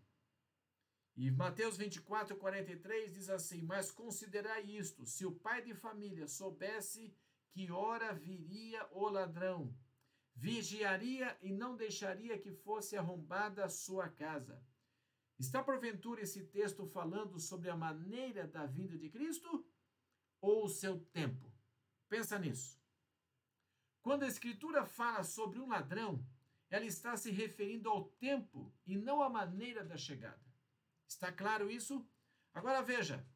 E 1.16 1.30
Mateus 1.30 1.76
24, 1.76 2.36
43 2.36 3.12
diz 3.12 3.28
assim: 3.28 3.62
Mas 3.62 3.90
considerai 3.90 4.62
isto: 4.62 5.04
se 5.04 5.26
o 5.26 5.32
pai 5.32 5.60
de 5.60 5.74
família 5.74 6.26
soubesse 6.26 7.14
que 7.50 7.70
hora 7.70 8.14
viria 8.14 8.86
o 8.92 9.08
ladrão. 9.08 9.74
Vigiaria 10.34 11.36
e 11.42 11.52
não 11.52 11.76
deixaria 11.76 12.38
que 12.38 12.52
fosse 12.52 12.96
arrombada 12.96 13.64
a 13.64 13.68
sua 13.68 14.08
casa. 14.08 14.64
Está 15.38 15.62
porventura 15.62 16.22
esse 16.22 16.44
texto 16.44 16.86
falando 16.86 17.38
sobre 17.38 17.68
a 17.68 17.76
maneira 17.76 18.46
da 18.46 18.64
vinda 18.64 18.96
de 18.96 19.10
Cristo 19.10 19.66
ou 20.40 20.64
o 20.64 20.68
seu 20.68 21.00
tempo? 21.12 21.49
Pensa 22.10 22.38
nisso. 22.38 22.78
Quando 24.02 24.24
a 24.24 24.28
Escritura 24.28 24.84
fala 24.84 25.24
sobre 25.24 25.58
um 25.58 25.68
ladrão, 25.68 26.22
ela 26.68 26.84
está 26.84 27.16
se 27.16 27.30
referindo 27.30 27.88
ao 27.88 28.04
tempo 28.04 28.70
e 28.86 28.98
não 28.98 29.22
à 29.22 29.30
maneira 29.30 29.82
da 29.82 29.96
chegada. 29.96 30.44
Está 31.08 31.32
claro 31.32 31.70
isso? 31.70 32.06
Agora 32.52 32.82
veja, 32.82 33.26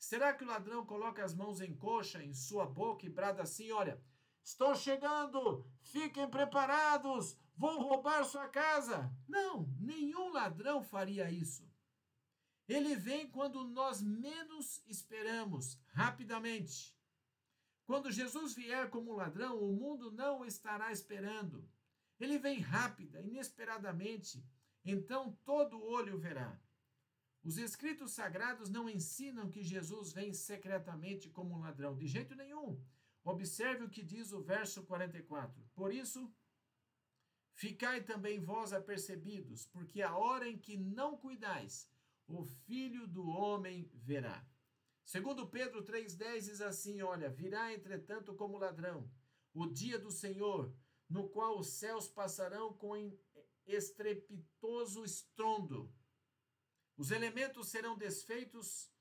Será 0.00 0.32
que 0.32 0.42
o 0.42 0.46
ladrão 0.46 0.84
coloca 0.84 1.22
as 1.22 1.34
mãos 1.34 1.60
em 1.60 1.76
coxa, 1.76 2.24
em 2.24 2.32
sua 2.32 2.64
boca 2.64 3.04
e 3.04 3.10
brada 3.10 3.42
assim: 3.42 3.70
Olha, 3.70 4.02
estou 4.42 4.74
chegando, 4.74 5.70
fiquem 5.82 6.26
preparados, 6.26 7.36
vou 7.54 7.78
roubar 7.82 8.24
sua 8.24 8.48
casa? 8.48 9.14
Não, 9.28 9.68
nenhum 9.78 10.32
ladrão 10.32 10.82
faria 10.82 11.30
isso. 11.30 11.70
Ele 12.66 12.96
vem 12.96 13.28
quando 13.28 13.62
nós 13.62 14.00
menos 14.00 14.82
esperamos, 14.86 15.78
rapidamente. 15.88 16.96
Quando 17.90 18.08
Jesus 18.12 18.54
vier 18.54 18.88
como 18.88 19.16
ladrão, 19.16 19.60
o 19.60 19.72
mundo 19.72 20.12
não 20.12 20.42
o 20.42 20.44
estará 20.44 20.92
esperando. 20.92 21.68
Ele 22.20 22.38
vem 22.38 22.60
rápida, 22.60 23.20
inesperadamente, 23.20 24.46
então 24.84 25.36
todo 25.44 25.82
olho 25.82 26.16
verá. 26.16 26.56
Os 27.42 27.58
escritos 27.58 28.12
sagrados 28.12 28.70
não 28.70 28.88
ensinam 28.88 29.50
que 29.50 29.64
Jesus 29.64 30.12
vem 30.12 30.32
secretamente 30.32 31.28
como 31.30 31.52
um 31.52 31.58
ladrão, 31.58 31.96
de 31.96 32.06
jeito 32.06 32.36
nenhum. 32.36 32.80
Observe 33.24 33.82
o 33.82 33.90
que 33.90 34.04
diz 34.04 34.30
o 34.30 34.40
verso 34.40 34.84
44. 34.84 35.60
Por 35.74 35.92
isso, 35.92 36.32
ficai 37.54 38.04
também 38.04 38.38
vós 38.38 38.72
apercebidos, 38.72 39.66
porque 39.66 40.00
a 40.00 40.16
hora 40.16 40.48
em 40.48 40.56
que 40.56 40.76
não 40.76 41.16
cuidais, 41.16 41.90
o 42.28 42.44
filho 42.44 43.08
do 43.08 43.26
homem 43.26 43.90
verá. 43.92 44.48
Segundo 45.14 45.48
Pedro 45.48 45.82
3,10 45.82 46.40
diz 46.48 46.60
assim: 46.60 47.02
Olha, 47.02 47.28
virá 47.28 47.72
entretanto 47.72 48.34
como 48.34 48.58
ladrão, 48.58 49.10
o 49.52 49.66
dia 49.66 49.98
do 49.98 50.10
Senhor, 50.10 50.72
no 51.08 51.28
qual 51.28 51.58
os 51.58 51.68
céus 51.68 52.08
passarão 52.08 52.72
com 52.72 52.94
estrepitoso 53.66 55.04
estrondo 55.04 55.92
os 57.00 57.10
elementos 57.10 57.68
serão 57.68 57.96
desfeitos, 57.96 58.92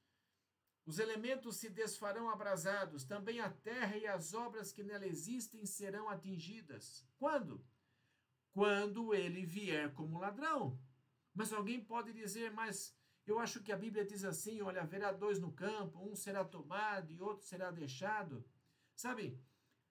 os 0.85 0.99
elementos 0.99 1.57
se 1.57 1.69
desfarão 1.69 2.29
abrasados, 2.29 3.03
também 3.03 3.41
a 3.41 3.49
terra 3.49 3.97
e 3.97 4.07
as 4.07 4.33
obras 4.33 4.71
que 4.71 4.83
nela 4.83 5.05
existem 5.05 5.65
serão 5.65 6.07
atingidas. 6.07 7.05
Quando? 7.17 7.61
Quando 8.53 9.13
ele 9.13 9.45
vier 9.45 9.93
como 9.95 10.17
ladrão. 10.17 10.79
Mas 11.33 11.51
alguém 11.51 11.83
pode 11.83 12.13
dizer, 12.13 12.53
mas 12.53 12.97
eu 13.29 13.39
acho 13.39 13.61
que 13.61 13.71
a 13.71 13.77
Bíblia 13.77 14.03
diz 14.03 14.23
assim: 14.23 14.61
olha, 14.61 14.81
haverá 14.81 15.11
dois 15.11 15.39
no 15.39 15.51
campo, 15.51 15.99
um 15.99 16.15
será 16.15 16.43
tomado 16.43 17.11
e 17.11 17.21
outro 17.21 17.45
será 17.45 17.69
deixado. 17.71 18.43
Sabe, 18.95 19.39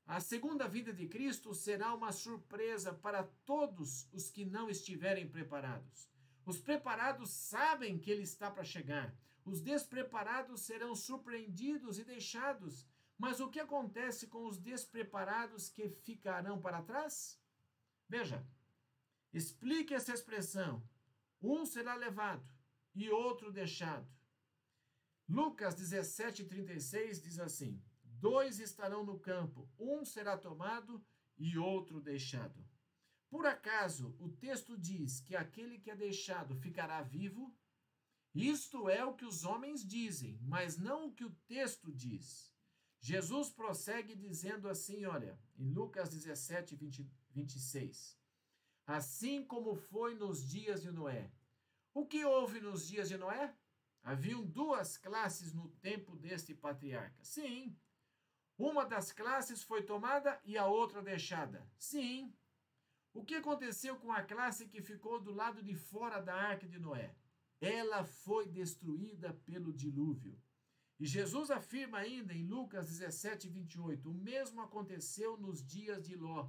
a 0.07 0.21
segunda 0.21 0.67
vinda 0.67 0.93
de 0.93 1.07
Cristo 1.07 1.55
será 1.55 1.95
uma 1.95 2.13
surpresa 2.13 2.93
para 2.93 3.23
todos 3.45 4.09
os 4.13 4.31
que 4.31 4.45
não 4.45 4.69
estiverem 4.69 5.29
preparados. 5.29 6.11
Os 6.45 6.59
preparados 6.59 7.31
sabem 7.31 7.99
que 7.99 8.11
ele 8.11 8.23
está 8.23 8.51
para 8.51 8.65
chegar. 8.65 9.15
Os 9.45 9.61
despreparados 9.61 10.63
serão 10.63 10.95
surpreendidos 10.95 11.99
e 11.99 12.05
deixados. 12.05 12.87
Mas 13.17 13.41
o 13.41 13.49
que 13.49 13.61
acontece 13.61 14.27
com 14.27 14.47
os 14.47 14.59
despreparados 14.59 15.69
que 15.69 15.89
ficarão 15.89 16.61
para 16.61 16.83
trás? 16.83 17.41
Veja, 18.09 18.47
explique 19.33 19.93
essa 19.93 20.15
expressão. 20.15 20.83
Um 21.43 21.67
será 21.67 21.95
levado 21.95 22.58
e 22.99 23.09
outro 23.11 23.53
deixado. 23.53 24.11
Lucas 25.29 25.77
17,36 25.77 27.23
diz 27.23 27.39
assim: 27.39 27.81
Dois 28.03 28.59
estarão 28.59 29.05
no 29.05 29.21
campo, 29.21 29.71
um 29.79 30.05
será 30.05 30.37
tomado 30.37 31.01
e 31.37 31.57
outro 31.57 32.01
deixado. 32.01 32.67
Por 33.31 33.47
acaso 33.47 34.17
o 34.19 34.29
texto 34.29 34.77
diz 34.77 35.21
que 35.21 35.37
aquele 35.37 35.79
que 35.79 35.93
é 35.93 35.97
deixado 35.97 36.57
ficará 36.57 37.01
vivo? 37.01 37.57
Isto 38.35 38.89
é 38.89 39.05
o 39.05 39.15
que 39.15 39.25
os 39.25 39.45
homens 39.45 39.87
dizem, 39.87 40.37
mas 40.43 40.77
não 40.77 41.07
o 41.07 41.13
que 41.13 41.25
o 41.25 41.37
texto 41.47 41.93
diz. 41.93 42.53
Jesus 43.01 43.49
prossegue 43.49 44.17
dizendo 44.17 44.69
assim: 44.69 45.05
olha, 45.05 45.39
em 45.57 45.71
Lucas 45.71 46.09
17, 46.09 46.75
20, 46.75 47.09
26. 47.31 48.19
Assim 48.85 49.45
como 49.45 49.77
foi 49.77 50.17
nos 50.17 50.45
dias 50.45 50.83
de 50.83 50.91
Noé. 50.91 51.31
O 51.99 52.07
que 52.07 52.25
houve 52.25 52.61
nos 52.61 52.87
dias 52.87 53.09
de 53.09 53.19
Noé? 53.19 53.53
Haviam 54.05 54.47
duas 54.47 54.97
classes 54.97 55.53
no 55.53 55.69
tempo 55.81 56.15
deste 56.15 56.55
patriarca. 56.55 57.25
Sim, 57.25 57.77
Uma 58.57 58.85
das 58.87 59.11
classes 59.11 59.65
foi 59.65 59.83
tomada 59.83 60.41
e 60.45 60.57
a 60.57 60.65
outra 60.65 61.03
deixada. 61.03 61.69
Sim. 61.77 62.33
O 63.13 63.25
que 63.25 63.35
aconteceu 63.35 63.97
com 63.97 64.13
a 64.13 64.23
classe 64.23 64.69
que 64.69 64.81
ficou 64.81 65.21
do 65.21 65.33
lado 65.33 65.61
de 65.61 65.75
fora 65.75 66.21
da 66.21 66.37
arca 66.37 66.69
de 66.69 66.79
Noé? 66.79 67.17
Ela 67.61 68.05
foi 68.05 68.47
destruída 68.47 69.33
pelo 69.45 69.73
dilúvio. 69.73 70.41
E 71.01 71.05
Jesus 71.05 71.51
afirma 71.51 71.99
ainda 71.99 72.33
em 72.33 72.47
Lucas 72.47 72.87
17, 72.87 73.49
28, 73.49 74.09
o 74.09 74.15
mesmo 74.15 74.61
aconteceu 74.61 75.37
nos 75.37 75.67
dias 75.67 76.07
de 76.07 76.15
Ló. 76.15 76.49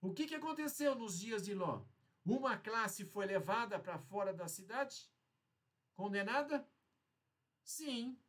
O 0.00 0.12
que, 0.12 0.26
que 0.26 0.34
aconteceu 0.34 0.96
nos 0.96 1.20
dias 1.20 1.44
de 1.44 1.54
Ló? 1.54 1.84
Uma 2.28 2.58
classe 2.58 3.06
foi 3.06 3.24
levada 3.24 3.78
para 3.80 3.98
fora 3.98 4.34
da 4.34 4.46
cidade? 4.48 5.10
Condenada? 5.96 6.68
Sim. 7.64 8.20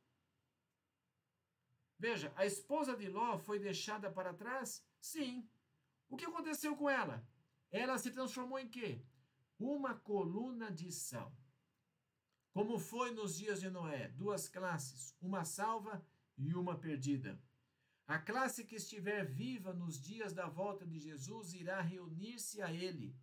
Veja, 1.98 2.32
a 2.38 2.46
esposa 2.46 2.96
de 2.96 3.10
Ló 3.10 3.38
foi 3.38 3.60
deixada 3.60 4.10
para 4.10 4.34
trás? 4.34 4.88
Sim. 5.02 5.50
O 6.08 6.16
que 6.16 6.24
aconteceu 6.24 6.78
com 6.78 6.90
ela? 6.90 7.28
Ela 7.70 7.98
se 7.98 8.10
transformou 8.10 8.58
em 8.58 8.70
quê? 8.70 9.04
Uma 9.60 9.94
coluna 10.00 10.72
de 10.72 10.94
sal. 10.94 11.36
Como 12.54 12.80
foi 12.80 13.12
nos 13.12 13.36
dias 13.36 13.60
de 13.60 13.70
Noé, 13.70 14.08
duas 14.08 14.48
classes, 14.48 15.14
uma 15.20 15.44
salva 15.44 16.02
e 16.38 16.56
uma 16.56 16.80
perdida. 16.80 17.38
A 18.08 18.18
classe 18.18 18.64
que 18.64 18.76
estiver 18.76 19.26
viva 19.26 19.74
nos 19.74 20.02
dias 20.02 20.34
da 20.34 20.48
volta 20.48 20.88
de 20.88 20.98
Jesus 21.00 21.54
irá 21.54 21.82
reunir-se 21.82 22.62
a 22.62 22.72
ele. 22.72 23.14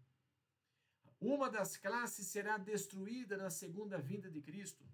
Uma 1.21 1.49
das 1.51 1.77
classes 1.77 2.27
será 2.27 2.59
destruída 2.59 3.37
na 3.37 3.51
segunda 3.51 3.99
vinda 3.99 4.31
de 4.31 4.41
Cristo, 4.43 4.85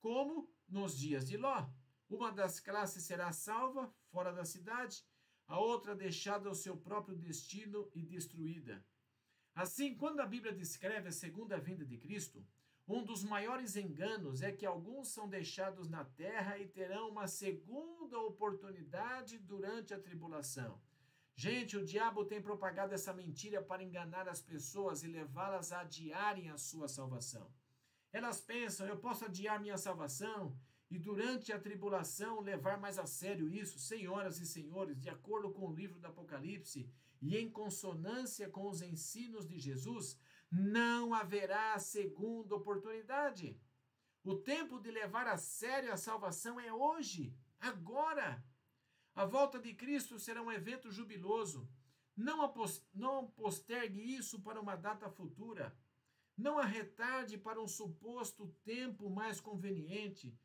como 0.00 0.52
nos 0.68 0.98
dias 0.98 1.28
de 1.28 1.36
Ló. 1.36 1.68
Uma 2.08 2.32
das 2.32 2.58
classes 2.58 3.04
será 3.04 3.32
salva 3.32 3.92
fora 4.10 4.32
da 4.32 4.44
cidade, 4.44 5.04
a 5.46 5.58
outra 5.58 5.94
deixada 5.94 6.48
ao 6.48 6.54
seu 6.54 6.76
próprio 6.76 7.16
destino 7.16 7.90
e 7.94 8.02
destruída. 8.02 8.84
Assim, 9.54 9.94
quando 9.94 10.20
a 10.20 10.26
Bíblia 10.26 10.52
descreve 10.52 11.08
a 11.08 11.12
segunda 11.12 11.58
vinda 11.58 11.84
de 11.84 11.96
Cristo, 11.98 12.44
um 12.88 13.04
dos 13.04 13.22
maiores 13.22 13.76
enganos 13.76 14.42
é 14.42 14.50
que 14.50 14.66
alguns 14.66 15.08
são 15.08 15.28
deixados 15.28 15.88
na 15.88 16.04
terra 16.04 16.58
e 16.58 16.66
terão 16.66 17.10
uma 17.10 17.28
segunda 17.28 18.18
oportunidade 18.18 19.38
durante 19.38 19.94
a 19.94 20.00
tribulação. 20.00 20.80
Gente, 21.34 21.76
o 21.76 21.84
diabo 21.84 22.24
tem 22.24 22.40
propagado 22.40 22.94
essa 22.94 23.12
mentira 23.12 23.62
para 23.62 23.82
enganar 23.82 24.28
as 24.28 24.40
pessoas 24.40 25.02
e 25.02 25.08
levá-las 25.08 25.72
a 25.72 25.80
adiarem 25.80 26.50
a 26.50 26.58
sua 26.58 26.88
salvação. 26.88 27.50
Elas 28.12 28.40
pensam, 28.40 28.86
eu 28.86 28.98
posso 28.98 29.24
adiar 29.24 29.60
minha 29.60 29.78
salvação 29.78 30.56
e 30.90 30.98
durante 30.98 31.50
a 31.52 31.58
tribulação 31.58 32.40
levar 32.40 32.78
mais 32.78 32.98
a 32.98 33.06
sério 33.06 33.48
isso, 33.48 33.78
senhoras 33.78 34.38
e 34.38 34.46
senhores, 34.46 35.00
de 35.00 35.08
acordo 35.08 35.50
com 35.50 35.66
o 35.66 35.74
livro 35.74 35.98
do 35.98 36.06
Apocalipse 36.06 36.86
e 37.20 37.36
em 37.38 37.50
consonância 37.50 38.50
com 38.50 38.68
os 38.68 38.82
ensinos 38.82 39.48
de 39.48 39.58
Jesus, 39.58 40.18
não 40.50 41.14
haverá 41.14 41.78
segunda 41.78 42.54
oportunidade. 42.54 43.58
O 44.22 44.36
tempo 44.36 44.78
de 44.78 44.90
levar 44.90 45.26
a 45.26 45.38
sério 45.38 45.90
a 45.90 45.96
salvação 45.96 46.60
é 46.60 46.70
hoje, 46.70 47.34
agora. 47.58 48.44
A 49.14 49.24
volta 49.24 49.58
de 49.58 49.74
Cristo 49.74 50.18
será 50.18 50.42
um 50.42 50.50
evento 50.50 50.90
jubiloso. 50.90 51.68
Não, 52.16 52.38
não 52.94 53.30
postergue 53.30 54.00
isso 54.00 54.40
para 54.40 54.60
uma 54.60 54.76
data 54.76 55.10
futura. 55.10 55.76
Não 56.36 56.58
a 56.58 56.64
retarde 56.64 57.36
para 57.36 57.60
um 57.60 57.68
suposto 57.68 58.48
tempo 58.64 59.10
mais 59.10 59.40
conveniente. 59.40 60.36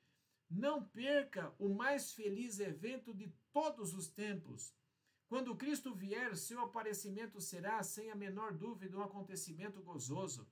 Não 0.49 0.83
perca 0.83 1.53
o 1.57 1.69
mais 1.69 2.11
feliz 2.13 2.59
evento 2.59 3.13
de 3.13 3.33
todos 3.51 3.93
os 3.93 4.07
tempos 4.07 4.75
quando 5.27 5.57
Cristo 5.57 5.93
vier, 5.93 6.37
seu 6.37 6.61
aparecimento 6.61 7.41
será, 7.41 7.83
sem 7.83 8.09
a 8.09 8.15
menor 8.15 8.53
dúvida, 8.53 8.97
um 8.97 9.01
acontecimento 9.01 9.81
gozoso. 9.81 10.47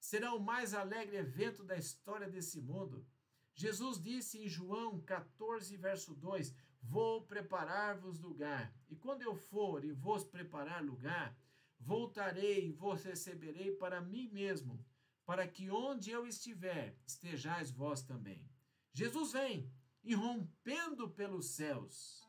Será 0.00 0.32
o 0.32 0.40
mais 0.40 0.72
alegre 0.72 1.16
evento 1.16 1.62
da 1.62 1.76
história 1.76 2.28
desse 2.28 2.60
mundo. 2.60 3.06
Jesus 3.54 4.00
disse 4.00 4.38
em 4.38 4.48
João 4.48 4.98
14, 5.02 5.76
verso 5.76 6.14
2: 6.14 6.54
Vou 6.86 7.22
preparar-vos 7.22 8.20
lugar, 8.20 8.72
e 8.90 8.94
quando 8.94 9.22
eu 9.22 9.34
for 9.34 9.84
e 9.84 9.90
vos 9.90 10.22
preparar 10.22 10.84
lugar, 10.84 11.36
voltarei 11.80 12.68
e 12.68 12.72
vos 12.72 13.02
receberei 13.02 13.72
para 13.72 14.00
mim 14.00 14.28
mesmo, 14.28 14.84
para 15.24 15.48
que 15.48 15.70
onde 15.70 16.10
eu 16.10 16.26
estiver, 16.26 16.96
estejais 17.06 17.70
vós 17.70 18.02
também. 18.02 18.46
Jesus 18.92 19.32
vem, 19.32 19.72
irrompendo 20.02 21.08
pelos 21.08 21.46
céus. 21.46 22.22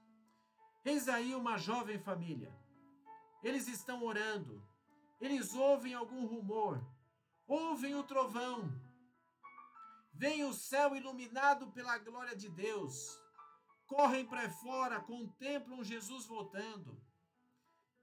Eis 0.85 1.09
aí 1.09 1.35
uma 1.35 1.57
jovem 1.57 1.99
família. 1.99 2.55
Eles 3.43 3.67
estão 3.67 4.03
orando. 4.03 4.65
Eles 5.19 5.53
ouvem 5.53 5.93
algum 5.93 6.25
rumor. 6.25 6.81
Ouvem 7.45 7.93
o 7.93 8.03
trovão. 8.03 8.71
Vem 10.13 10.45
o 10.45 10.53
céu 10.53 10.95
iluminado 10.95 11.71
pela 11.71 11.97
glória 11.97 12.35
de 12.35 12.49
Deus. 12.49 13.24
Correm 13.87 14.25
para 14.25 14.49
fora, 14.49 14.99
contemplam 14.99 15.83
Jesus 15.83 16.25
voltando. 16.25 16.99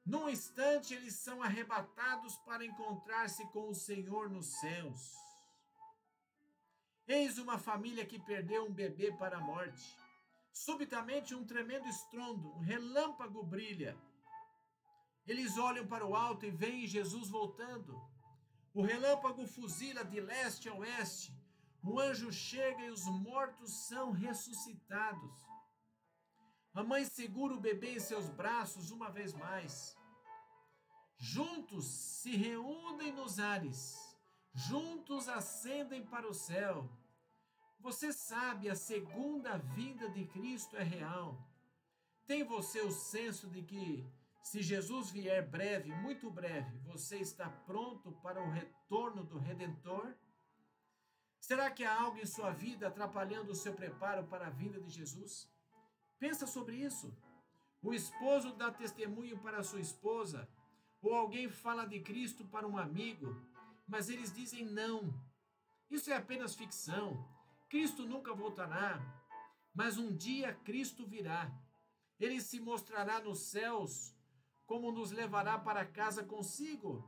Num 0.04 0.28
instante, 0.28 0.94
eles 0.94 1.14
são 1.14 1.42
arrebatados 1.42 2.36
para 2.38 2.64
encontrar-se 2.64 3.44
com 3.48 3.68
o 3.68 3.74
Senhor 3.74 4.28
nos 4.28 4.46
céus. 4.60 5.14
Eis 7.06 7.38
uma 7.38 7.58
família 7.58 8.06
que 8.06 8.18
perdeu 8.18 8.64
um 8.64 8.72
bebê 8.72 9.12
para 9.12 9.38
a 9.38 9.40
morte. 9.40 9.96
Subitamente, 10.52 11.34
um 11.34 11.44
tremendo 11.44 11.88
estrondo, 11.88 12.48
um 12.56 12.60
relâmpago 12.60 13.42
brilha. 13.42 13.96
Eles 15.26 15.56
olham 15.56 15.86
para 15.86 16.06
o 16.06 16.14
alto 16.14 16.46
e 16.46 16.50
veem 16.50 16.86
Jesus 16.86 17.28
voltando. 17.28 18.00
O 18.74 18.82
relâmpago 18.82 19.46
fuzila 19.46 20.04
de 20.04 20.20
leste 20.20 20.68
a 20.68 20.74
oeste. 20.74 21.36
O 21.82 21.98
anjo 21.98 22.32
chega 22.32 22.84
e 22.84 22.90
os 22.90 23.04
mortos 23.04 23.86
são 23.88 24.10
ressuscitados. 24.12 25.32
A 26.74 26.82
mãe 26.82 27.04
segura 27.04 27.54
o 27.54 27.60
bebê 27.60 27.96
em 27.96 28.00
seus 28.00 28.30
braços 28.30 28.90
uma 28.90 29.10
vez 29.10 29.34
mais. 29.34 29.94
Juntos 31.18 31.84
se 31.84 32.34
reúnem 32.34 33.12
nos 33.12 33.38
ares, 33.38 33.94
juntos 34.54 35.28
ascendem 35.28 36.02
para 36.06 36.26
o 36.26 36.32
céu. 36.32 36.88
Você 37.78 38.10
sabe, 38.10 38.70
a 38.70 38.74
segunda 38.74 39.58
vinda 39.58 40.08
de 40.08 40.24
Cristo 40.24 40.74
é 40.76 40.82
real. 40.82 41.46
Tem 42.26 42.42
você 42.42 42.80
o 42.80 42.90
senso 42.90 43.50
de 43.50 43.62
que, 43.62 44.10
se 44.42 44.62
Jesus 44.62 45.10
vier 45.10 45.46
breve, 45.46 45.92
muito 45.96 46.30
breve, 46.30 46.78
você 46.78 47.18
está 47.18 47.50
pronto 47.50 48.12
para 48.22 48.42
o 48.42 48.50
retorno 48.50 49.24
do 49.24 49.38
Redentor? 49.38 50.14
Será 51.38 51.70
que 51.70 51.84
há 51.84 52.00
algo 52.00 52.18
em 52.18 52.24
sua 52.24 52.50
vida 52.50 52.88
atrapalhando 52.88 53.52
o 53.52 53.56
seu 53.56 53.74
preparo 53.74 54.26
para 54.26 54.46
a 54.46 54.50
vinda 54.50 54.80
de 54.80 54.88
Jesus? 54.88 55.51
Pensa 56.22 56.46
sobre 56.46 56.76
isso. 56.76 57.12
O 57.82 57.92
esposo 57.92 58.52
dá 58.52 58.70
testemunho 58.70 59.36
para 59.38 59.64
sua 59.64 59.80
esposa, 59.80 60.48
ou 61.02 61.12
alguém 61.12 61.48
fala 61.48 61.84
de 61.84 61.98
Cristo 61.98 62.44
para 62.44 62.64
um 62.64 62.78
amigo, 62.78 63.36
mas 63.88 64.08
eles 64.08 64.32
dizem 64.32 64.64
não. 64.64 65.12
Isso 65.90 66.12
é 66.12 66.14
apenas 66.16 66.54
ficção. 66.54 67.28
Cristo 67.68 68.06
nunca 68.06 68.32
voltará, 68.32 69.02
mas 69.74 69.98
um 69.98 70.14
dia 70.16 70.54
Cristo 70.54 71.04
virá. 71.04 71.52
Ele 72.20 72.40
se 72.40 72.60
mostrará 72.60 73.20
nos 73.20 73.40
céus, 73.40 74.14
como 74.64 74.92
nos 74.92 75.10
levará 75.10 75.58
para 75.58 75.84
casa 75.84 76.22
consigo. 76.22 77.04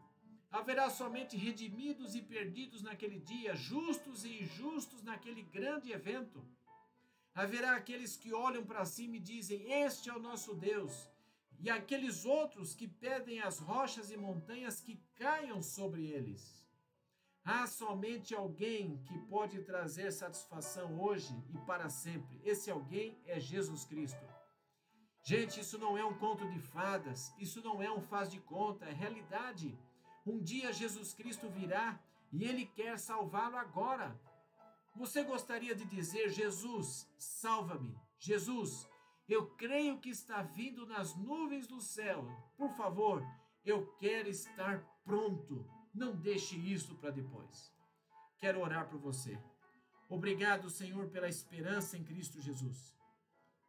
Haverá 0.50 0.90
somente 0.90 1.36
redimidos 1.36 2.16
e 2.16 2.20
perdidos 2.20 2.82
naquele 2.82 3.20
dia, 3.20 3.54
justos 3.54 4.24
e 4.24 4.42
injustos 4.42 5.04
naquele 5.04 5.44
grande 5.44 5.92
evento. 5.92 6.44
Haverá 7.34 7.74
aqueles 7.74 8.16
que 8.16 8.32
olham 8.32 8.64
para 8.64 8.84
cima 8.84 9.16
e 9.16 9.20
dizem: 9.20 9.70
Este 9.70 10.08
é 10.08 10.14
o 10.14 10.20
nosso 10.20 10.54
Deus. 10.54 11.08
E 11.58 11.68
aqueles 11.68 12.24
outros 12.24 12.74
que 12.74 12.86
pedem 12.86 13.40
as 13.40 13.58
rochas 13.58 14.10
e 14.10 14.16
montanhas 14.16 14.80
que 14.80 15.00
caiam 15.16 15.62
sobre 15.62 16.06
eles. 16.06 16.64
Há 17.44 17.66
somente 17.66 18.34
alguém 18.34 19.02
que 19.04 19.18
pode 19.26 19.62
trazer 19.62 20.10
satisfação 20.12 21.00
hoje 21.00 21.34
e 21.52 21.58
para 21.66 21.90
sempre. 21.90 22.40
Esse 22.44 22.70
alguém 22.70 23.18
é 23.26 23.38
Jesus 23.38 23.84
Cristo. 23.84 24.24
Gente, 25.22 25.60
isso 25.60 25.78
não 25.78 25.96
é 25.96 26.04
um 26.04 26.14
conto 26.14 26.48
de 26.48 26.58
fadas, 26.58 27.34
isso 27.38 27.62
não 27.62 27.82
é 27.82 27.90
um 27.90 28.00
faz 28.00 28.30
de 28.30 28.40
conta, 28.40 28.84
é 28.84 28.92
realidade. 28.92 29.78
Um 30.24 30.38
dia 30.38 30.72
Jesus 30.72 31.12
Cristo 31.14 31.48
virá 31.48 31.98
e 32.32 32.44
ele 32.44 32.66
quer 32.66 32.98
salvá-lo 32.98 33.56
agora. 33.56 34.18
Você 34.96 35.22
gostaria 35.24 35.74
de 35.74 35.84
dizer: 35.84 36.28
Jesus, 36.30 37.08
salva-me. 37.18 37.98
Jesus, 38.18 38.88
eu 39.28 39.46
creio 39.56 39.98
que 39.98 40.10
está 40.10 40.42
vindo 40.42 40.86
nas 40.86 41.14
nuvens 41.16 41.66
do 41.66 41.80
céu. 41.80 42.24
Por 42.56 42.70
favor, 42.70 43.22
eu 43.64 43.86
quero 43.98 44.28
estar 44.28 44.80
pronto. 45.04 45.66
Não 45.92 46.14
deixe 46.16 46.56
isso 46.56 46.94
para 46.96 47.10
depois. 47.10 47.72
Quero 48.38 48.60
orar 48.60 48.88
por 48.88 48.98
você. 48.98 49.38
Obrigado, 50.08 50.68
Senhor, 50.70 51.08
pela 51.08 51.28
esperança 51.28 51.96
em 51.96 52.04
Cristo 52.04 52.40
Jesus. 52.40 52.92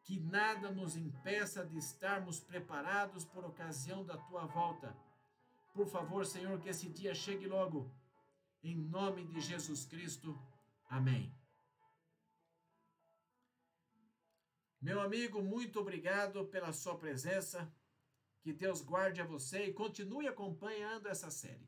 que 0.05 0.19
nada 0.19 0.71
nos 0.71 0.95
impeça 0.95 1.65
de 1.65 1.77
estarmos 1.77 2.39
preparados 2.39 3.25
por 3.25 3.43
ocasião 3.43 4.05
da 4.05 4.15
tua 4.15 4.45
volta. 4.45 4.95
Por 5.73 5.87
favor, 5.87 6.25
Senhor, 6.25 6.59
que 6.59 6.69
esse 6.69 6.87
dia 6.89 7.13
chegue 7.15 7.47
logo. 7.47 7.91
Em 8.63 8.75
nome 8.75 9.25
de 9.25 9.41
Jesus 9.41 9.83
Cristo. 9.85 10.39
Amém. 10.87 11.35
Meu 14.81 15.01
amigo, 15.01 15.41
muito 15.41 15.79
obrigado 15.79 16.45
pela 16.45 16.71
sua 16.71 16.97
presença. 16.97 17.73
Que 18.41 18.53
Deus 18.53 18.81
guarde 18.81 19.19
a 19.19 19.25
você 19.25 19.65
e 19.65 19.73
continue 19.73 20.27
acompanhando 20.27 21.07
essa 21.07 21.31
série. 21.31 21.67